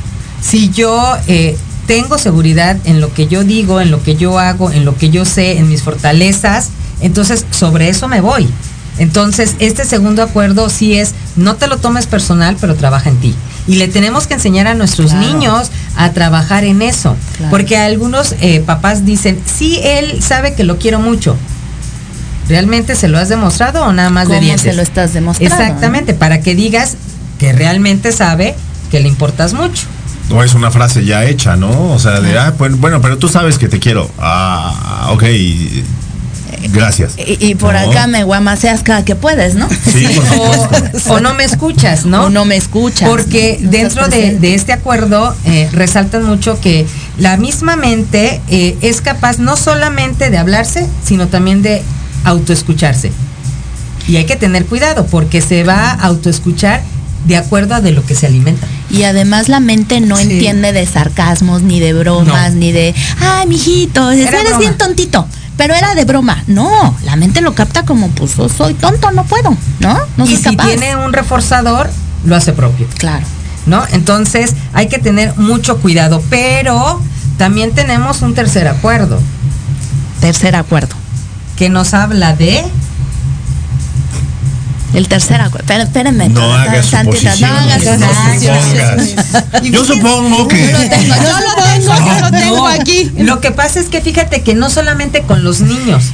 [0.40, 4.70] si yo eh, tengo seguridad en lo que yo digo, en lo que yo hago,
[4.70, 6.70] en lo que yo sé, en mis fortalezas,
[7.00, 8.48] entonces sobre eso me voy.
[8.98, 13.34] Entonces, este segundo acuerdo sí es, no te lo tomes personal, pero trabaja en ti.
[13.66, 17.16] Y le tenemos que enseñar a nuestros niños a trabajar en eso.
[17.50, 21.36] Porque algunos eh, papás dicen, sí, él sabe que lo quiero mucho.
[22.48, 24.62] ¿Realmente se lo has demostrado o nada más de dientes?
[24.62, 25.54] se lo estás demostrando?
[25.54, 26.96] Exactamente, para que digas
[27.38, 28.54] que realmente sabe
[28.90, 29.82] que le importas mucho.
[30.28, 31.92] No es una frase ya hecha, ¿no?
[31.92, 34.10] O sea, de, ah, pues, bueno, pero tú sabes que te quiero.
[34.18, 35.24] Ah, ok.
[36.72, 37.14] Gracias.
[37.16, 39.68] Y, por acá me guamaseas cada que puedes, ¿no?
[39.68, 40.06] Sí,
[41.08, 42.24] o, no me escuchas, ¿no?
[42.24, 43.08] O no me escuchas.
[43.08, 46.86] Porque dentro de, este acuerdo eh, resaltan mucho que
[47.18, 51.82] la misma mente eh, es capaz no solamente de hablarse, sino también de
[52.24, 53.12] autoescucharse.
[54.08, 56.82] Y hay que tener cuidado porque se va a autoescuchar
[57.26, 58.66] de acuerdo a de lo que se alimenta.
[58.90, 64.10] Y además la mente no entiende de sarcasmos, ni de bromas, ni de, ay, mijito,
[64.10, 65.26] eres bien tontito.
[65.56, 66.42] Pero era de broma.
[66.46, 69.98] No, la mente lo capta como, pues soy tonto, no puedo, ¿no?
[70.16, 71.90] No y si tiene un reforzador,
[72.24, 72.86] lo hace propio.
[72.98, 73.24] Claro.
[73.64, 73.82] ¿No?
[73.92, 76.22] Entonces hay que tener mucho cuidado.
[76.30, 77.00] Pero
[77.38, 79.18] también tenemos un tercer acuerdo.
[80.20, 80.94] Tercer acuerdo.
[81.56, 82.64] Que nos habla de
[84.96, 85.74] el tercer acuerdo.
[85.74, 86.30] espérenme.
[86.30, 87.40] No hagas suposiciones.
[87.40, 87.84] No hagas
[89.62, 90.72] Yo supongo que.
[90.72, 93.12] Yo lo tengo, yo lo tengo, yo lo tengo aquí.
[93.18, 96.04] Lo que pasa es que fíjate que no solamente con los niños.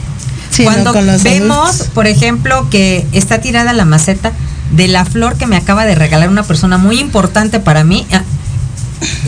[0.64, 0.92] Cuando
[1.23, 4.33] vemos, por ejemplo, que está tirada la maceta
[4.73, 8.23] de la flor que me acaba de regalar una persona muy importante para mí, ah,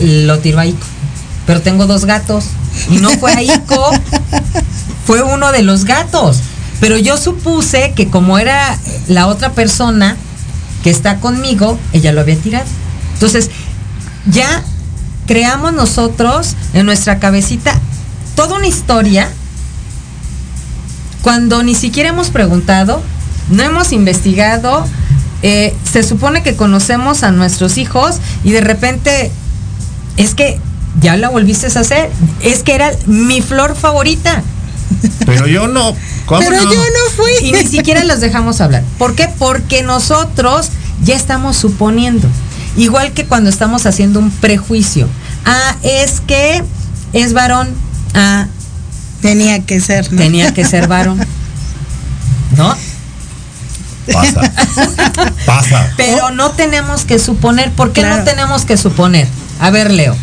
[0.01, 0.85] lo tiro a Ico.
[1.47, 2.45] Pero tengo dos gatos.
[2.89, 3.89] Y no fue a Ico,
[5.05, 6.41] fue uno de los gatos.
[6.79, 10.17] Pero yo supuse que como era la otra persona
[10.83, 12.65] que está conmigo, ella lo había tirado.
[13.13, 13.49] Entonces,
[14.27, 14.63] ya
[15.25, 17.79] creamos nosotros en nuestra cabecita
[18.35, 19.29] toda una historia
[21.21, 23.01] cuando ni siquiera hemos preguntado,
[23.49, 24.85] no hemos investigado,
[25.41, 29.31] eh, se supone que conocemos a nuestros hijos y de repente
[30.17, 30.59] es que
[31.01, 32.11] ya la volviste a hacer,
[32.41, 34.43] es que era mi flor favorita.
[35.25, 35.95] Pero yo no.
[36.27, 37.31] Pero yo no fui.
[37.41, 38.83] Y ni siquiera los dejamos hablar.
[38.97, 39.29] ¿Por qué?
[39.37, 40.69] Porque nosotros
[41.03, 42.27] ya estamos suponiendo.
[42.77, 45.07] Igual que cuando estamos haciendo un prejuicio.
[45.45, 46.63] Ah, es que
[47.13, 47.69] es varón.
[48.13, 48.47] Ah.
[49.21, 50.07] Tenía que ser.
[50.07, 51.25] Tenía que ser varón.
[52.55, 52.75] ¿No?
[54.11, 54.51] Pasa.
[55.45, 55.93] Pasa.
[55.97, 57.71] Pero no tenemos que suponer.
[57.71, 59.27] ¿Por qué no tenemos que suponer?
[59.59, 60.15] A ver, Leo.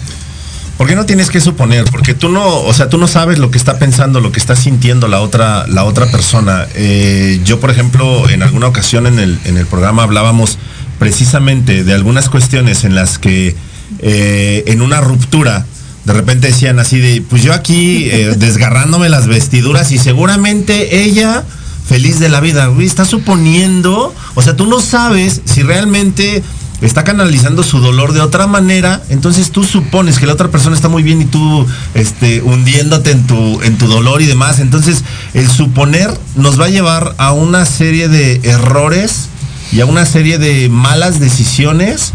[0.77, 1.85] ¿Por qué no tienes que suponer?
[1.85, 4.57] Porque tú no, o sea, tú no sabes lo que está pensando, lo que está
[4.57, 6.67] sintiendo la otra, la otra persona.
[6.75, 10.59] Eh, yo, por ejemplo, en alguna ocasión en el, en el programa hablábamos
[10.99, 13.55] precisamente de algunas cuestiones en las que
[14.01, 15.67] eh, en una ruptura
[16.05, 21.45] de repente decían así de, pues yo aquí eh, desgarrándome las vestiduras y seguramente ella
[21.87, 26.43] feliz de la vida, está suponiendo, o sea, tú no sabes si realmente
[26.83, 30.89] está canalizando su dolor de otra manera, entonces tú supones que la otra persona está
[30.89, 34.59] muy bien y tú este, hundiéndote en tu, en tu dolor y demás.
[34.59, 39.29] Entonces, el suponer nos va a llevar a una serie de errores
[39.73, 42.13] y a una serie de malas decisiones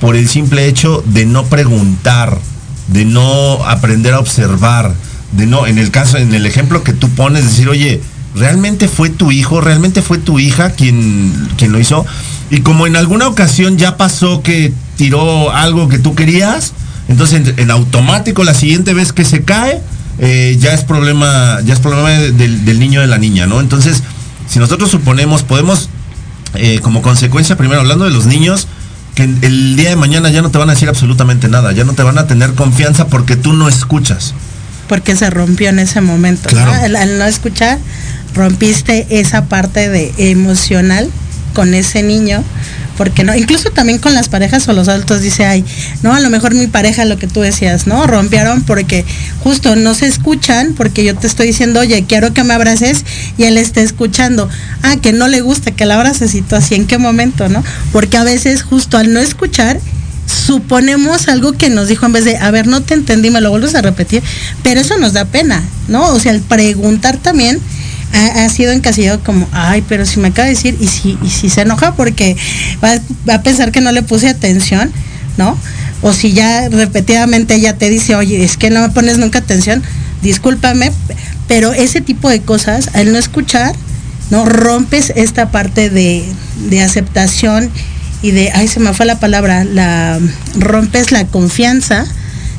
[0.00, 2.38] por el simple hecho de no preguntar,
[2.88, 4.94] de no aprender a observar,
[5.32, 8.00] de no, en el caso, en el ejemplo que tú pones, decir, oye,
[8.34, 9.60] ¿realmente fue tu hijo?
[9.60, 12.06] ¿Realmente fue tu hija quien, quien lo hizo?
[12.50, 16.72] Y como en alguna ocasión ya pasó que tiró algo que tú querías,
[17.08, 19.80] entonces en, automático la siguiente vez que se cae,
[20.18, 23.60] eh, ya es problema, ya es problema del, niño de la niña, ¿no?
[23.60, 24.02] Entonces,
[24.48, 25.88] si nosotros suponemos, podemos,
[26.54, 28.68] eh, como consecuencia, primero hablando de los niños,
[29.14, 31.94] que el día de mañana ya no te van a decir absolutamente nada, ya no
[31.94, 34.34] te van a tener confianza porque tú no escuchas.
[34.88, 36.48] Porque se rompió en ese momento.
[36.54, 36.70] ¿no?
[36.70, 37.78] al no escuchar,
[38.34, 41.10] rompiste esa parte de emocional
[41.56, 42.44] con ese niño
[42.98, 45.64] porque no, incluso también con las parejas o los adultos dice, ay,
[46.02, 48.06] no, a lo mejor mi pareja, lo que tú decías, ¿no?
[48.06, 49.04] Rompieron porque
[49.42, 53.04] justo no se escuchan, porque yo te estoy diciendo, oye, quiero que me abraces,
[53.36, 54.48] y él está escuchando,
[54.82, 57.62] ah, que no le gusta que la abraces y tú así, ¿en qué momento, no?
[57.92, 59.78] Porque a veces justo al no escuchar,
[60.26, 63.50] suponemos algo que nos dijo en vez de, a ver, no te entendí, me lo
[63.50, 64.22] vuelves a repetir,
[64.62, 66.06] pero eso nos da pena, ¿no?
[66.08, 67.60] O sea, el preguntar también
[68.12, 71.48] ha, sido encasillado como, ay, pero si me acaba de decir, y si, y si
[71.50, 72.36] se enoja porque
[72.82, 74.90] va, a pensar que no le puse atención,
[75.36, 75.58] ¿no?
[76.02, 79.82] O si ya repetidamente ella te dice, oye, es que no me pones nunca atención,
[80.22, 80.92] discúlpame,
[81.48, 83.74] pero ese tipo de cosas, al no escuchar,
[84.30, 84.44] ¿no?
[84.44, 86.24] Rompes esta parte de,
[86.68, 87.70] de aceptación
[88.22, 90.18] y de, ay, se me fue la palabra, la
[90.58, 92.06] rompes la confianza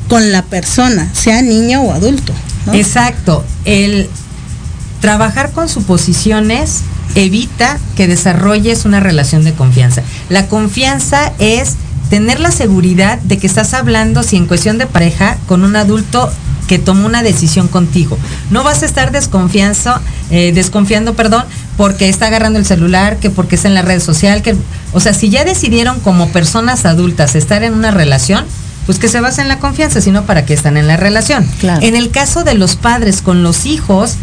[0.08, 2.32] con la persona, sea niño o adulto.
[2.72, 3.44] Exacto.
[3.64, 4.08] El
[5.00, 6.82] trabajar con suposiciones
[7.14, 10.02] evita que desarrolles una relación de confianza.
[10.28, 11.76] La confianza es
[12.10, 16.30] tener la seguridad de que estás hablando, si en cuestión de pareja, con un adulto
[16.68, 18.18] que tomó una decisión contigo.
[18.50, 19.94] No vas a estar desconfianzo,
[20.30, 21.44] eh, desconfiando, perdón,
[21.76, 24.54] porque está agarrando el celular, que porque está en la red social, que,
[24.92, 28.44] o sea, si ya decidieron como personas adultas estar en una relación,
[28.84, 31.46] pues que se base en la confianza, sino para que están en la relación.
[31.62, 34.14] En el caso de los padres con los hijos,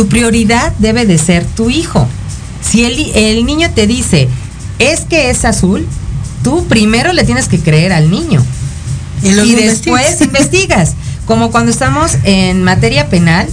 [0.00, 2.08] tu prioridad debe de ser tu hijo.
[2.62, 4.30] Si el, el niño te dice,
[4.78, 5.86] es que es azul,
[6.42, 8.42] tú primero le tienes que creer al niño.
[9.22, 10.94] Y, después investigas.
[11.26, 13.46] Como cuando estamos en materia penal,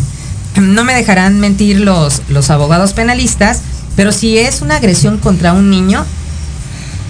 [0.56, 3.60] no me dejarán mentir los, los abogados penalistas,
[3.98, 6.06] pero si es una agresión contra un niño,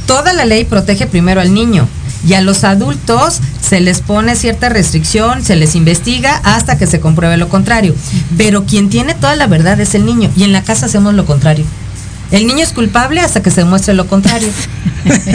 [0.07, 1.87] toda la ley protege primero al niño
[2.25, 6.99] y a los adultos se les pone cierta restricción, se les investiga hasta que se
[6.99, 7.95] compruebe lo contrario.
[8.37, 11.25] Pero quien tiene toda la verdad es el niño y en la casa hacemos lo
[11.25, 11.65] contrario.
[12.31, 14.49] El niño es culpable hasta que se muestre lo contrario.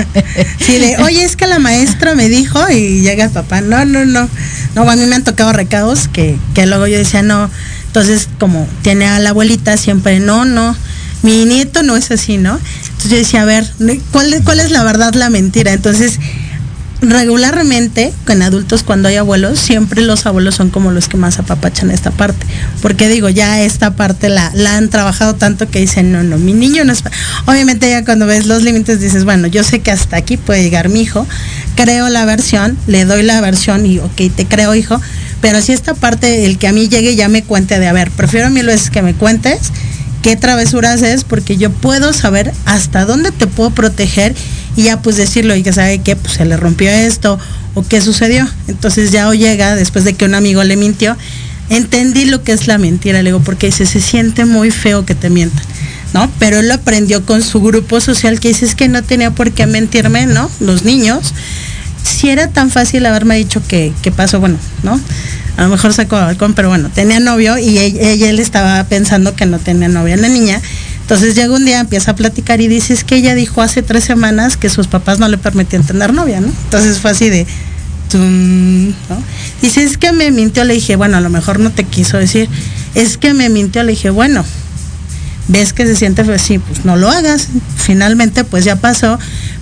[0.59, 4.05] Sí, de, oye, es que la maestra me dijo y llega el papá, no, no,
[4.05, 4.28] no.
[4.74, 7.51] No, a mí me han tocado recados que, que luego yo decía, no.
[7.87, 10.76] Entonces, como tiene a la abuelita siempre, no, no,
[11.22, 12.59] mi nieto no es así, ¿no?
[12.85, 13.70] Entonces yo decía, a ver,
[14.12, 15.72] ¿cuál, cuál es la verdad, la mentira?
[15.72, 16.18] Entonces,
[17.03, 21.90] regularmente con adultos cuando hay abuelos, siempre los abuelos son como los que más apapachan
[21.90, 22.46] esta parte.
[22.80, 26.53] Porque digo, ya esta parte la, la han trabajado tanto que dicen, no, no, mi
[26.53, 27.03] niño no es...
[27.46, 30.88] Obviamente ya cuando ves los límites dices, bueno, yo sé que hasta aquí puede llegar
[30.88, 31.26] mi hijo,
[31.74, 35.00] creo la versión, le doy la versión y ok, te creo hijo,
[35.40, 38.11] pero si esta parte, el que a mí llegue ya me cuente de, a ver,
[38.12, 39.72] prefiero mil veces que me cuentes
[40.23, 44.35] qué travesuras es, porque yo puedo saber hasta dónde te puedo proteger
[44.77, 47.39] y ya pues decirlo y que sabe que pues se le rompió esto
[47.75, 48.49] o qué sucedió.
[48.68, 51.16] Entonces ya o llega después de que un amigo le mintió,
[51.68, 55.14] entendí lo que es la mentira, le digo, porque dice, se siente muy feo que
[55.14, 55.62] te mientan.
[56.14, 56.31] ¿no?
[56.39, 59.53] Pero él lo aprendió con su grupo social que dice es que no tenía por
[59.53, 60.51] qué mentirme, ¿no?
[60.61, 61.33] Los niños.
[62.03, 65.01] Si era tan fácil haberme dicho que, que pasó, bueno, ¿no?
[65.57, 69.36] A lo mejor sacó balcón, pero bueno, tenía novio y ella, ella, él estaba pensando
[69.36, 70.61] que no tenía novia la niña.
[71.03, 74.05] Entonces llega un día, empieza a platicar y dice, es que ella dijo hace tres
[74.05, 76.48] semanas que sus papás no le permitían tener novia, ¿no?
[76.64, 77.46] Entonces fue así de,
[78.14, 79.22] ¿no?
[79.61, 82.48] Dice, es que me mintió, le dije, bueno, a lo mejor no te quiso decir,
[82.94, 84.44] es que me mintió, le dije, bueno,
[85.48, 89.18] ves que se siente así, pues no lo hagas, finalmente pues ya pasó,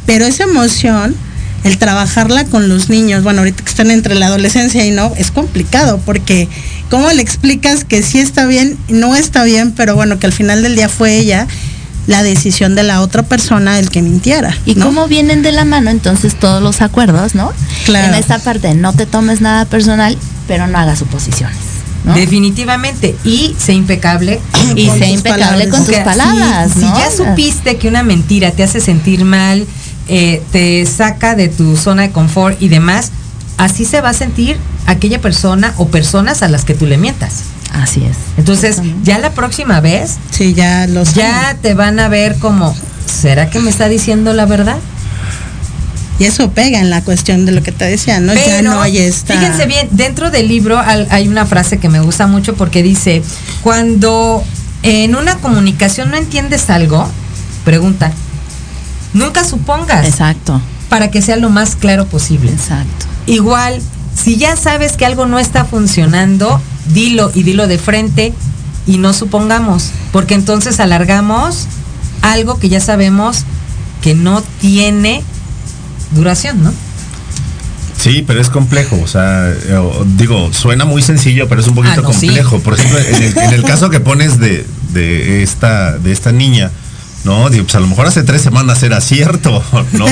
[0.06, 1.16] pero esa emoción,
[1.64, 5.30] el trabajarla con los niños, bueno, ahorita que están entre la adolescencia y no, es
[5.30, 6.48] complicado porque
[6.90, 10.64] ¿Cómo le explicas que sí está bien, no está bien, pero bueno, que al final
[10.64, 11.46] del día fue ella
[12.08, 14.56] la decisión de la otra persona el que mintiera?
[14.66, 17.52] Y cómo vienen de la mano entonces todos los acuerdos, ¿no?
[17.84, 18.08] Claro.
[18.08, 21.56] En esta parte, no te tomes nada personal, pero no hagas suposiciones.
[22.14, 23.14] Definitivamente.
[23.24, 24.40] Y sé impecable.
[24.76, 26.72] y sé impecable con tus palabras.
[26.72, 29.64] Si, ya supiste que una mentira te hace sentir mal,
[30.12, 33.12] eh, te saca de tu zona de confort y demás,
[33.58, 34.56] así se va a sentir
[34.86, 37.44] aquella persona o personas a las que tú le mientas.
[37.72, 38.16] Así es.
[38.36, 42.74] Entonces, ya la próxima vez, sí, ya los ya te van a ver como,
[43.06, 44.78] ¿será que me está diciendo la verdad?
[46.18, 48.34] Y eso pega en la cuestión de lo que te decía, ¿no?
[48.34, 49.34] ya no hay esta.
[49.34, 53.22] Fíjense bien, dentro del libro hay una frase que me gusta mucho porque dice,
[53.62, 54.42] cuando
[54.82, 57.08] en una comunicación no entiendes algo,
[57.64, 58.12] pregunta.
[59.12, 60.06] Nunca supongas.
[60.06, 60.60] Exacto.
[60.88, 62.50] Para que sea lo más claro posible.
[62.50, 63.06] Exacto.
[63.26, 63.80] Igual,
[64.14, 66.60] si ya sabes que algo no está funcionando,
[66.92, 68.32] dilo y dilo de frente
[68.86, 71.66] y no supongamos, porque entonces alargamos
[72.22, 73.44] algo que ya sabemos
[74.02, 75.22] que no tiene
[76.12, 76.72] duración, ¿no?
[77.96, 79.78] Sí, pero es complejo, o sea, eh,
[80.16, 82.58] digo, suena muy sencillo, pero es un poquito ah, complejo.
[82.60, 84.64] Por ejemplo, en el, caso que pones de,
[85.42, 86.70] esta, de esta niña,
[87.24, 87.50] ¿no?
[87.50, 89.62] Digo, pues a lo mejor hace tres semanas era cierto,
[89.92, 90.06] ¿no?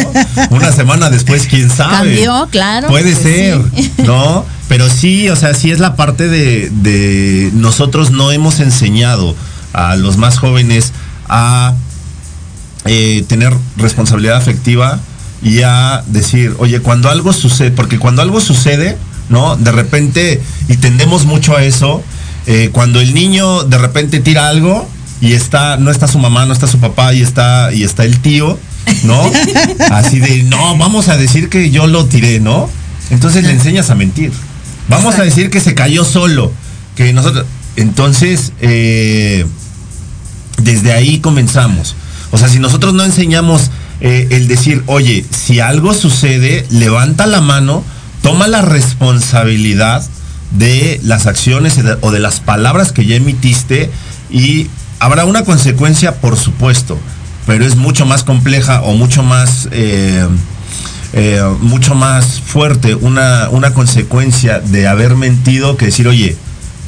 [0.51, 2.11] Una semana después, quién sabe.
[2.11, 2.89] Cambió, claro.
[2.89, 3.93] Puede pues ser, sí.
[3.99, 4.45] ¿no?
[4.69, 9.35] Pero sí, o sea, sí es la parte de, de nosotros no hemos enseñado
[9.73, 10.93] a los más jóvenes
[11.29, 11.75] a
[12.85, 14.99] eh, tener responsabilidad afectiva
[15.43, 18.99] y a decir, oye, cuando algo sucede, porque cuando algo sucede,
[19.29, 19.57] ¿no?
[19.57, 22.03] De repente, y tendemos mucho a eso,
[22.47, 24.89] eh, cuando el niño de repente tira algo
[25.21, 28.21] y está, no está su mamá, no está su papá y está, y está el
[28.21, 28.59] tío,
[29.05, 29.31] ¿no?
[29.91, 32.69] Así de, no, vamos a decir que yo lo tiré, ¿no?
[33.11, 34.33] Entonces le enseñas a mentir.
[34.89, 36.53] Vamos a decir que se cayó solo,
[36.97, 37.47] que nosotros,
[37.77, 39.47] entonces, eh,
[40.63, 41.95] desde ahí comenzamos.
[42.31, 47.41] O sea, si nosotros no enseñamos eh, el decir, oye, si algo sucede, levanta la
[47.41, 47.85] mano,
[48.23, 50.05] toma la responsabilidad
[50.53, 53.91] de las acciones o de las palabras que ya emitiste
[54.31, 54.69] y
[54.99, 56.99] habrá una consecuencia, por supuesto,
[57.47, 59.69] pero es mucho más compleja o mucho más...
[59.73, 60.27] eh,
[61.15, 66.37] eh, mucho más fuerte una, una consecuencia de haber mentido que decir, oye,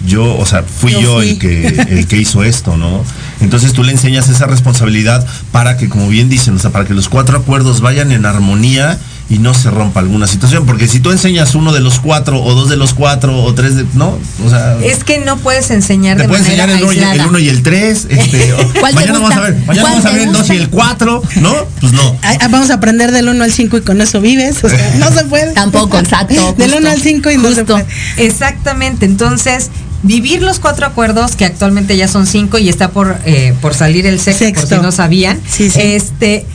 [0.05, 3.03] yo, o sea, fui Yo el que el que hizo esto, ¿no?
[3.41, 6.95] Entonces tú le enseñas esa responsabilidad para que, como bien dicen, o sea, para que
[6.95, 8.99] los cuatro acuerdos vayan en armonía
[9.31, 10.67] y no se rompa alguna situación.
[10.67, 13.77] Porque si tú enseñas uno de los cuatro, o dos de los cuatro, o tres
[13.77, 13.87] de.
[13.95, 14.77] No, o sea.
[14.83, 17.63] Es que no puedes enseñar te de manera enseñar el uno, el uno y el
[17.63, 18.07] tres.
[18.11, 20.69] Este, ¿Cuál mañana vamos a ver, mañana ¿Cuál vamos a ver el dos y el
[20.69, 21.55] cuatro, ¿no?
[21.81, 22.17] Pues no.
[22.23, 24.65] Ah, ah, Vamos a aprender del 1 al 5 y con eso vives.
[24.65, 25.53] O sea, no se puede.
[25.53, 27.75] Tampoco, exacto, Del 1 al 5 y no se justo.
[27.75, 27.87] puede.
[28.17, 29.71] Exactamente, entonces
[30.03, 34.07] vivir los cuatro acuerdos que actualmente ya son cinco y está por eh, por salir
[34.07, 34.77] el sexto, por Sexto.
[34.77, 35.41] si no sabían.
[35.47, 35.79] Sí, sí.
[35.81, 36.47] Este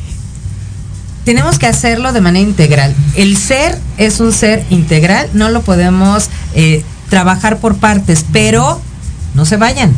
[1.26, 2.96] tenemos que hacerlo de manera integral.
[3.16, 8.80] El ser es un ser integral, no lo podemos eh, trabajar por partes, pero
[9.34, 9.92] no se vayan.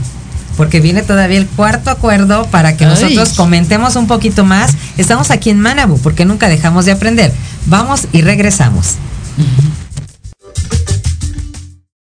[0.56, 2.92] Porque viene todavía el cuarto acuerdo para que Ay.
[2.92, 4.72] nosotros comentemos un poquito más.
[4.98, 7.32] Estamos aquí en Manabu porque nunca dejamos de aprender.
[7.68, 8.96] Vamos y regresamos.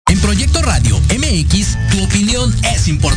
[0.09, 3.16] En Proyecto Radio MX, tu opinión es importante.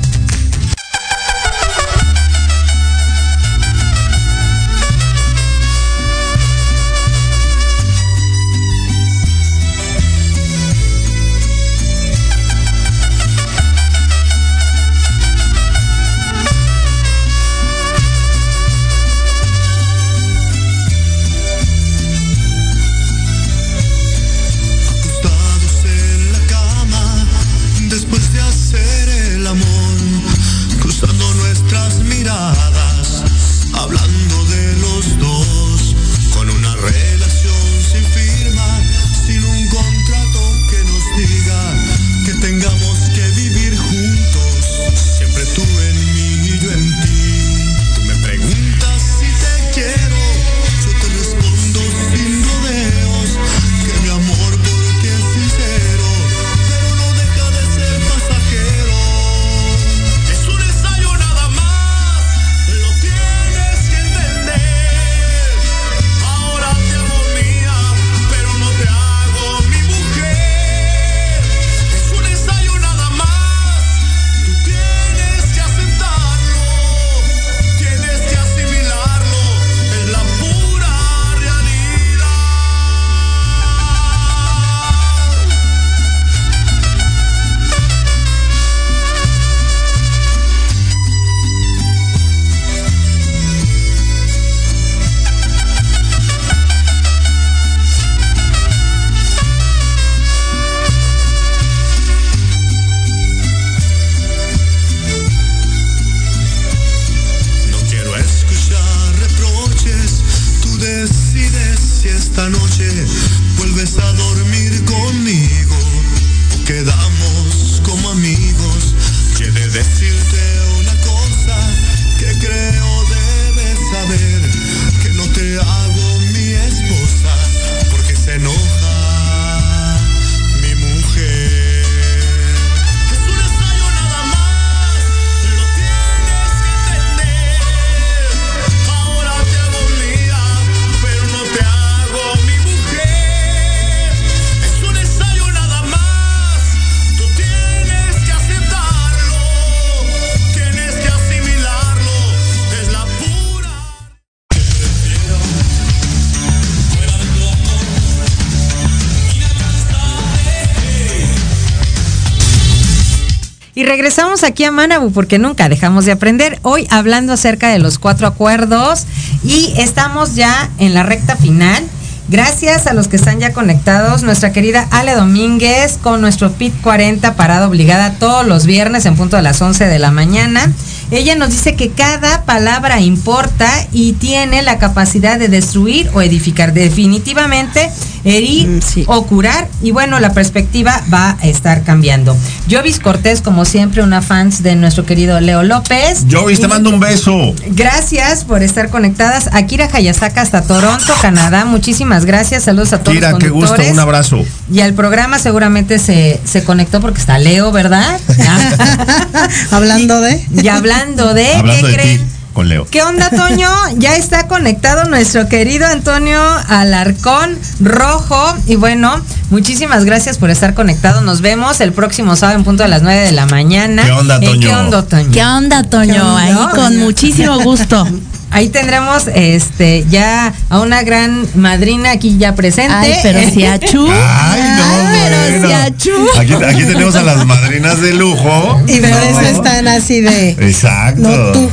[164.21, 166.59] Regresamos aquí a Manabu porque nunca dejamos de aprender.
[166.61, 169.07] Hoy hablando acerca de los cuatro acuerdos
[169.43, 171.83] y estamos ya en la recta final.
[172.29, 174.21] Gracias a los que están ya conectados.
[174.21, 179.37] Nuestra querida Ale Domínguez con nuestro PIT 40 parada obligada todos los viernes en punto
[179.37, 180.71] de las 11 de la mañana.
[181.09, 186.73] Ella nos dice que cada palabra importa y tiene la capacidad de destruir o edificar.
[186.73, 187.89] Definitivamente
[188.23, 189.03] herir Mm, sí.
[189.07, 189.67] o curar.
[189.81, 192.37] Y bueno, la perspectiva va a estar cambiando.
[192.69, 196.25] Jovis Cortés, como siempre, una fans de nuestro querido Leo López.
[196.29, 197.53] Jovis, te mando un beso.
[197.67, 199.49] Gracias por estar conectadas.
[199.53, 201.65] Akira Hayasaka hasta Toronto, Canadá.
[201.65, 202.63] Muchísimas gracias.
[202.63, 204.43] Saludos a todos Kira, los qué gusto, un abrazo.
[204.71, 208.19] Y al programa seguramente se, se conectó porque está Leo, ¿verdad?
[209.71, 210.45] Hablando de.
[210.61, 212.17] y hablando de, Hablando ¿qué de creen?
[212.19, 212.85] ti, con Leo.
[212.89, 213.69] ¿Qué onda, Toño?
[213.97, 218.55] Ya está conectado nuestro querido Antonio Alarcón Rojo.
[218.67, 221.21] Y bueno, muchísimas gracias por estar conectado.
[221.21, 224.03] Nos vemos el próximo sábado en punto de las 9 de la mañana.
[224.03, 224.67] ¿Qué onda, ¿En Toño?
[224.67, 225.31] ¿Qué onda, Toño?
[225.31, 226.13] ¿Qué onda, Toño?
[226.13, 226.41] ¿Qué onda?
[226.41, 228.07] Ahí con muchísimo gusto.
[228.51, 232.93] Ahí tendremos este ya a una gran madrina aquí ya presente.
[232.93, 234.05] Ay, pero si achú.
[234.11, 235.67] Ay, no, pero bueno.
[235.67, 236.11] si achú.
[236.37, 238.81] Aquí, aquí tenemos a las madrinas de lujo.
[238.87, 239.17] Y por No.
[239.19, 240.49] eso están así de.
[240.51, 241.21] Exacto.
[241.21, 241.69] No tú,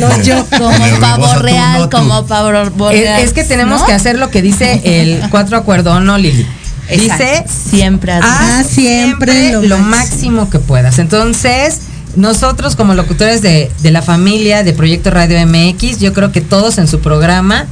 [0.00, 0.46] no yo.
[0.58, 1.96] Como pavo tú, real, no tú.
[1.96, 2.50] como pavo
[2.90, 3.20] Es, real.
[3.22, 3.86] es que tenemos ¿no?
[3.86, 6.46] que hacer lo que dice el cuatro acuerdo, ¿no, Lili?
[6.90, 7.24] Exacto.
[7.24, 10.98] Dice siempre haz Ah, siempre siempre lo máximo que puedas.
[10.98, 11.80] Entonces,
[12.18, 16.78] nosotros como locutores de, de la familia de Proyecto Radio MX, yo creo que todos
[16.78, 17.66] en su programa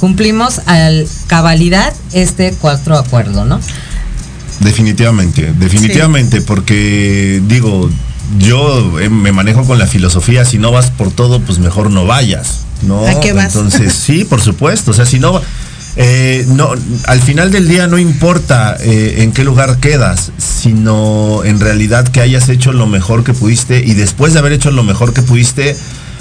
[0.00, 3.60] cumplimos al cabalidad este cuatro acuerdo, ¿no?
[4.58, 7.88] Definitivamente, definitivamente, porque digo,
[8.38, 12.04] yo eh, me manejo con la filosofía, si no vas por todo, pues mejor no
[12.04, 13.06] vayas, ¿no?
[13.06, 13.54] ¿A qué vas?
[13.54, 15.40] Entonces, sí, por supuesto, o sea, si no,
[15.96, 16.70] eh, no,
[17.06, 22.20] al final del día no importa eh, en qué lugar quedas, sino en realidad que
[22.20, 25.76] hayas hecho lo mejor que pudiste y después de haber hecho lo mejor que pudiste,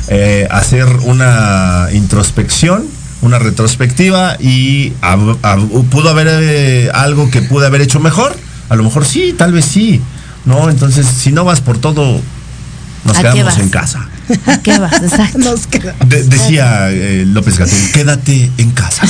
[0.09, 2.85] eh, hacer una introspección,
[3.21, 4.91] una retrospectiva y
[5.89, 8.35] pudo haber algo que pude haber hecho mejor.
[8.67, 10.01] A lo mejor sí, tal vez sí.
[10.43, 10.71] ¿No?
[10.71, 12.19] Entonces, si no vas por todo,
[13.05, 14.09] nos ¿A qué quedamos en casa.
[14.45, 14.93] ¿A qué vas?
[15.01, 15.37] Exacto.
[15.39, 15.95] Nos queda.
[16.05, 19.07] De- decía eh, López Gatún, quédate en casa.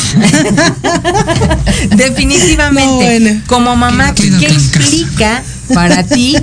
[1.95, 2.85] Definitivamente.
[2.89, 3.41] No, bueno.
[3.47, 4.45] Como mamá, ¿qué casa.
[4.53, 5.43] implica
[5.73, 6.35] para ti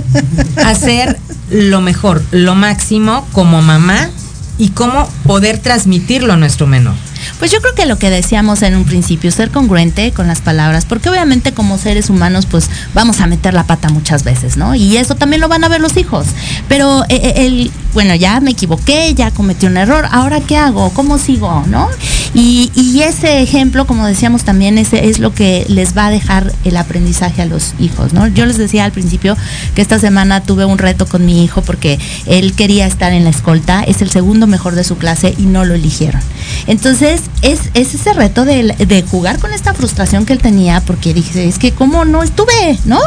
[0.57, 1.17] hacer
[1.51, 4.09] lo mejor, lo máximo como mamá
[4.57, 6.95] y cómo poder transmitirlo a nuestro menor?
[7.39, 10.85] Pues yo creo que lo que decíamos en un principio, ser congruente con las palabras,
[10.85, 14.75] porque obviamente como seres humanos pues vamos a meter la pata muchas veces, ¿no?
[14.75, 16.27] Y eso también lo van a ver los hijos.
[16.67, 20.91] Pero eh, eh, el, bueno, ya me equivoqué, ya cometí un error, ahora qué hago,
[20.91, 21.89] cómo sigo, ¿no?
[22.33, 26.53] Y, y ese ejemplo, como decíamos también, ese es lo que les va a dejar
[26.63, 28.27] el aprendizaje a los hijos, ¿no?
[28.27, 29.35] Yo les decía al principio
[29.75, 33.31] que esta semana tuve un reto con mi hijo porque él quería estar en la
[33.31, 36.21] escolta, es el segundo mejor de su clase y no lo eligieron.
[36.67, 41.47] Entonces, es, es ese reto de, jugar con esta frustración que él tenía, porque dije,
[41.47, 42.99] es que cómo no estuve, ¿no?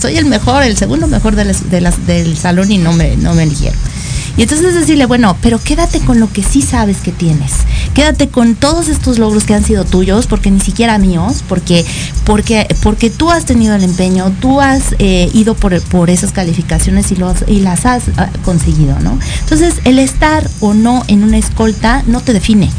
[0.00, 1.44] Soy el mejor, el segundo mejor de
[2.06, 3.78] del salón y no me, no me eligieron.
[4.36, 7.52] Y entonces decirle, bueno, pero quédate con lo que sí sabes que tienes.
[7.94, 11.84] Quédate con todos estos logros que han sido tuyos, porque ni siquiera míos, porque,
[12.24, 17.12] porque, porque tú has tenido el empeño, tú has eh, ido por, por esas calificaciones
[17.12, 17.16] y,
[17.52, 19.18] y las has ah, conseguido, ¿no?
[19.40, 22.70] Entonces, el estar o no en una escolta no te define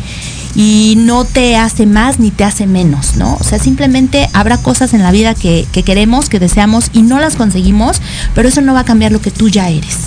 [0.56, 3.38] y no te hace más ni te hace menos, ¿no?
[3.40, 7.20] O sea, simplemente habrá cosas en la vida que, que queremos, que deseamos y no
[7.20, 8.02] las conseguimos,
[8.36, 9.98] pero eso no va a cambiar lo que tú ya eres.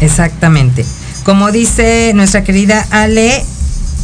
[0.00, 0.84] Exactamente.
[1.24, 3.44] Como dice nuestra querida Ale,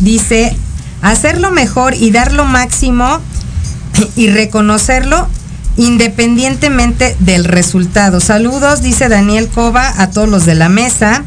[0.00, 0.56] dice,
[1.02, 3.20] hacerlo mejor y dar lo máximo
[4.16, 5.28] y reconocerlo
[5.76, 8.20] independientemente del resultado.
[8.20, 11.24] Saludos, dice Daniel Cova, a todos los de la mesa.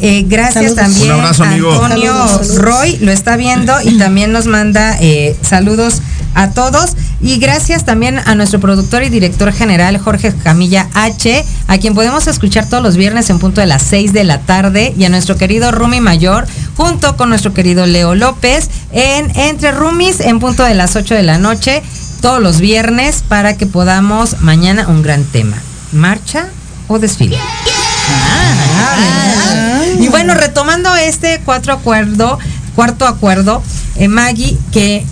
[0.00, 0.76] Eh, gracias Saludos.
[0.76, 1.72] también Un abrazo, a amigo.
[1.72, 2.58] Antonio Saludos, saludos.
[2.58, 6.02] Roy, lo está viendo y también nos manda eh, saludos
[6.34, 6.96] a todos.
[7.20, 12.26] Y gracias también a nuestro productor y director general Jorge Camilla H, a quien podemos
[12.26, 15.36] escuchar todos los viernes en punto de las 6 de la tarde, y a nuestro
[15.36, 16.46] querido Rumi Mayor,
[16.76, 21.22] junto con nuestro querido Leo López, en Entre Rumis en punto de las 8 de
[21.22, 21.82] la noche,
[22.22, 25.56] todos los viernes, para que podamos mañana un gran tema.
[25.92, 26.48] ¿Marcha
[26.88, 27.36] o desfile?
[27.38, 29.69] Ah, ¿verdad?
[30.00, 32.38] Y bueno, retomando este cuatro acuerdo,
[32.74, 33.62] cuarto acuerdo,
[33.96, 35.04] eh, Maggie, que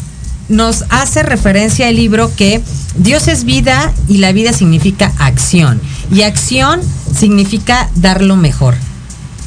[0.48, 2.62] nos hace referencia al libro que
[2.96, 5.80] Dios es vida y la vida significa acción.
[6.10, 6.80] Y acción
[7.14, 8.74] significa dar lo mejor.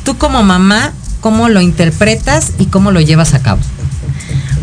[0.04, 3.62] Tú como mamá, ¿cómo lo interpretas y cómo lo llevas a cabo?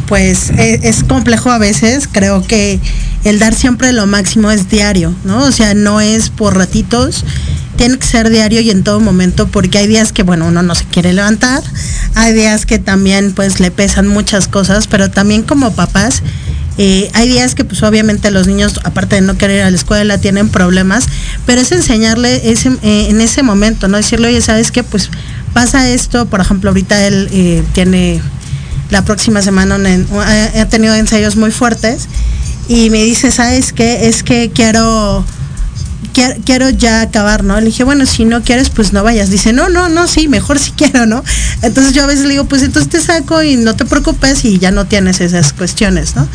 [0.09, 2.81] pues e- es, complejo a veces, creo que
[3.25, 5.45] el dar siempre lo máximo es diario, ¿no?
[5.45, 7.25] O sea, no es por ratitos
[7.79, 10.75] tiene que ser diario y en todo momento porque hay días que, bueno, uno no
[10.75, 11.63] se quiere levantar,
[12.17, 16.23] hay días que también pues le pesan muchas cosas, pero también como papás,
[16.77, 19.77] eh, hay días que pues obviamente los niños, aparte de no querer ir a la
[19.77, 21.07] escuela, tienen problemas,
[21.47, 23.97] pero es enseñarle ese, eh, en ese momento, ¿no?
[23.97, 24.83] Decirle, oye, ¿sabes qué?
[24.83, 25.09] Pues
[25.55, 28.21] pasa esto, por ejemplo, ahorita él eh, tiene
[28.91, 29.79] la próxima semana
[30.17, 32.09] ha tenido ensayos muy fuertes
[32.69, 34.09] y me dice, ¿sabes qué?
[34.09, 35.25] Es que quiero
[36.45, 37.59] quiero, ya acabar, ¿no?
[37.59, 39.31] Le dije, bueno, si no quieres, pues no vayas.
[39.31, 41.25] Dice, no, no, no, sí, mejor si quiero, ¿no?
[41.63, 44.59] Entonces yo a veces le digo, pues entonces te saco y no te preocupes y
[44.59, 46.29] ya no tienes esas cuestiones, ¿no?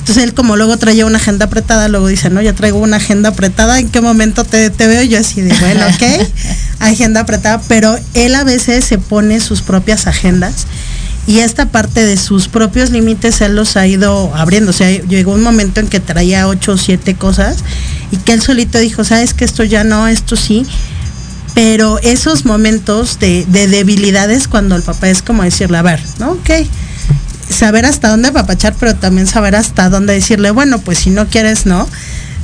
[0.00, 3.30] Entonces él como luego traía una agenda apretada, luego dice, no, ya traigo una agenda
[3.30, 5.02] apretada, ¿en qué momento te, te veo?
[5.02, 6.28] Yo así de, bueno, ok,
[6.80, 10.66] agenda apretada, pero él a veces se pone sus propias agendas
[11.26, 14.70] y esta parte de sus propios límites él los ha ido abriendo.
[14.70, 17.58] O sea, llegó un momento en que traía ocho o siete cosas
[18.14, 20.64] y que él solito dijo, sabes que esto ya no, esto sí.
[21.54, 26.32] Pero esos momentos de, de debilidades cuando el papá es como decirle, a ver, ¿no?
[26.32, 26.50] Ok,
[27.48, 31.66] saber hasta dónde apapachar, pero también saber hasta dónde decirle, bueno, pues si no quieres,
[31.66, 31.88] no.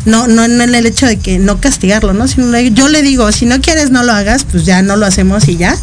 [0.06, 2.26] No, no en el hecho de que no castigarlo, ¿no?
[2.26, 5.46] Sino yo le digo, si no quieres no lo hagas, pues ya no lo hacemos
[5.46, 5.76] y ya.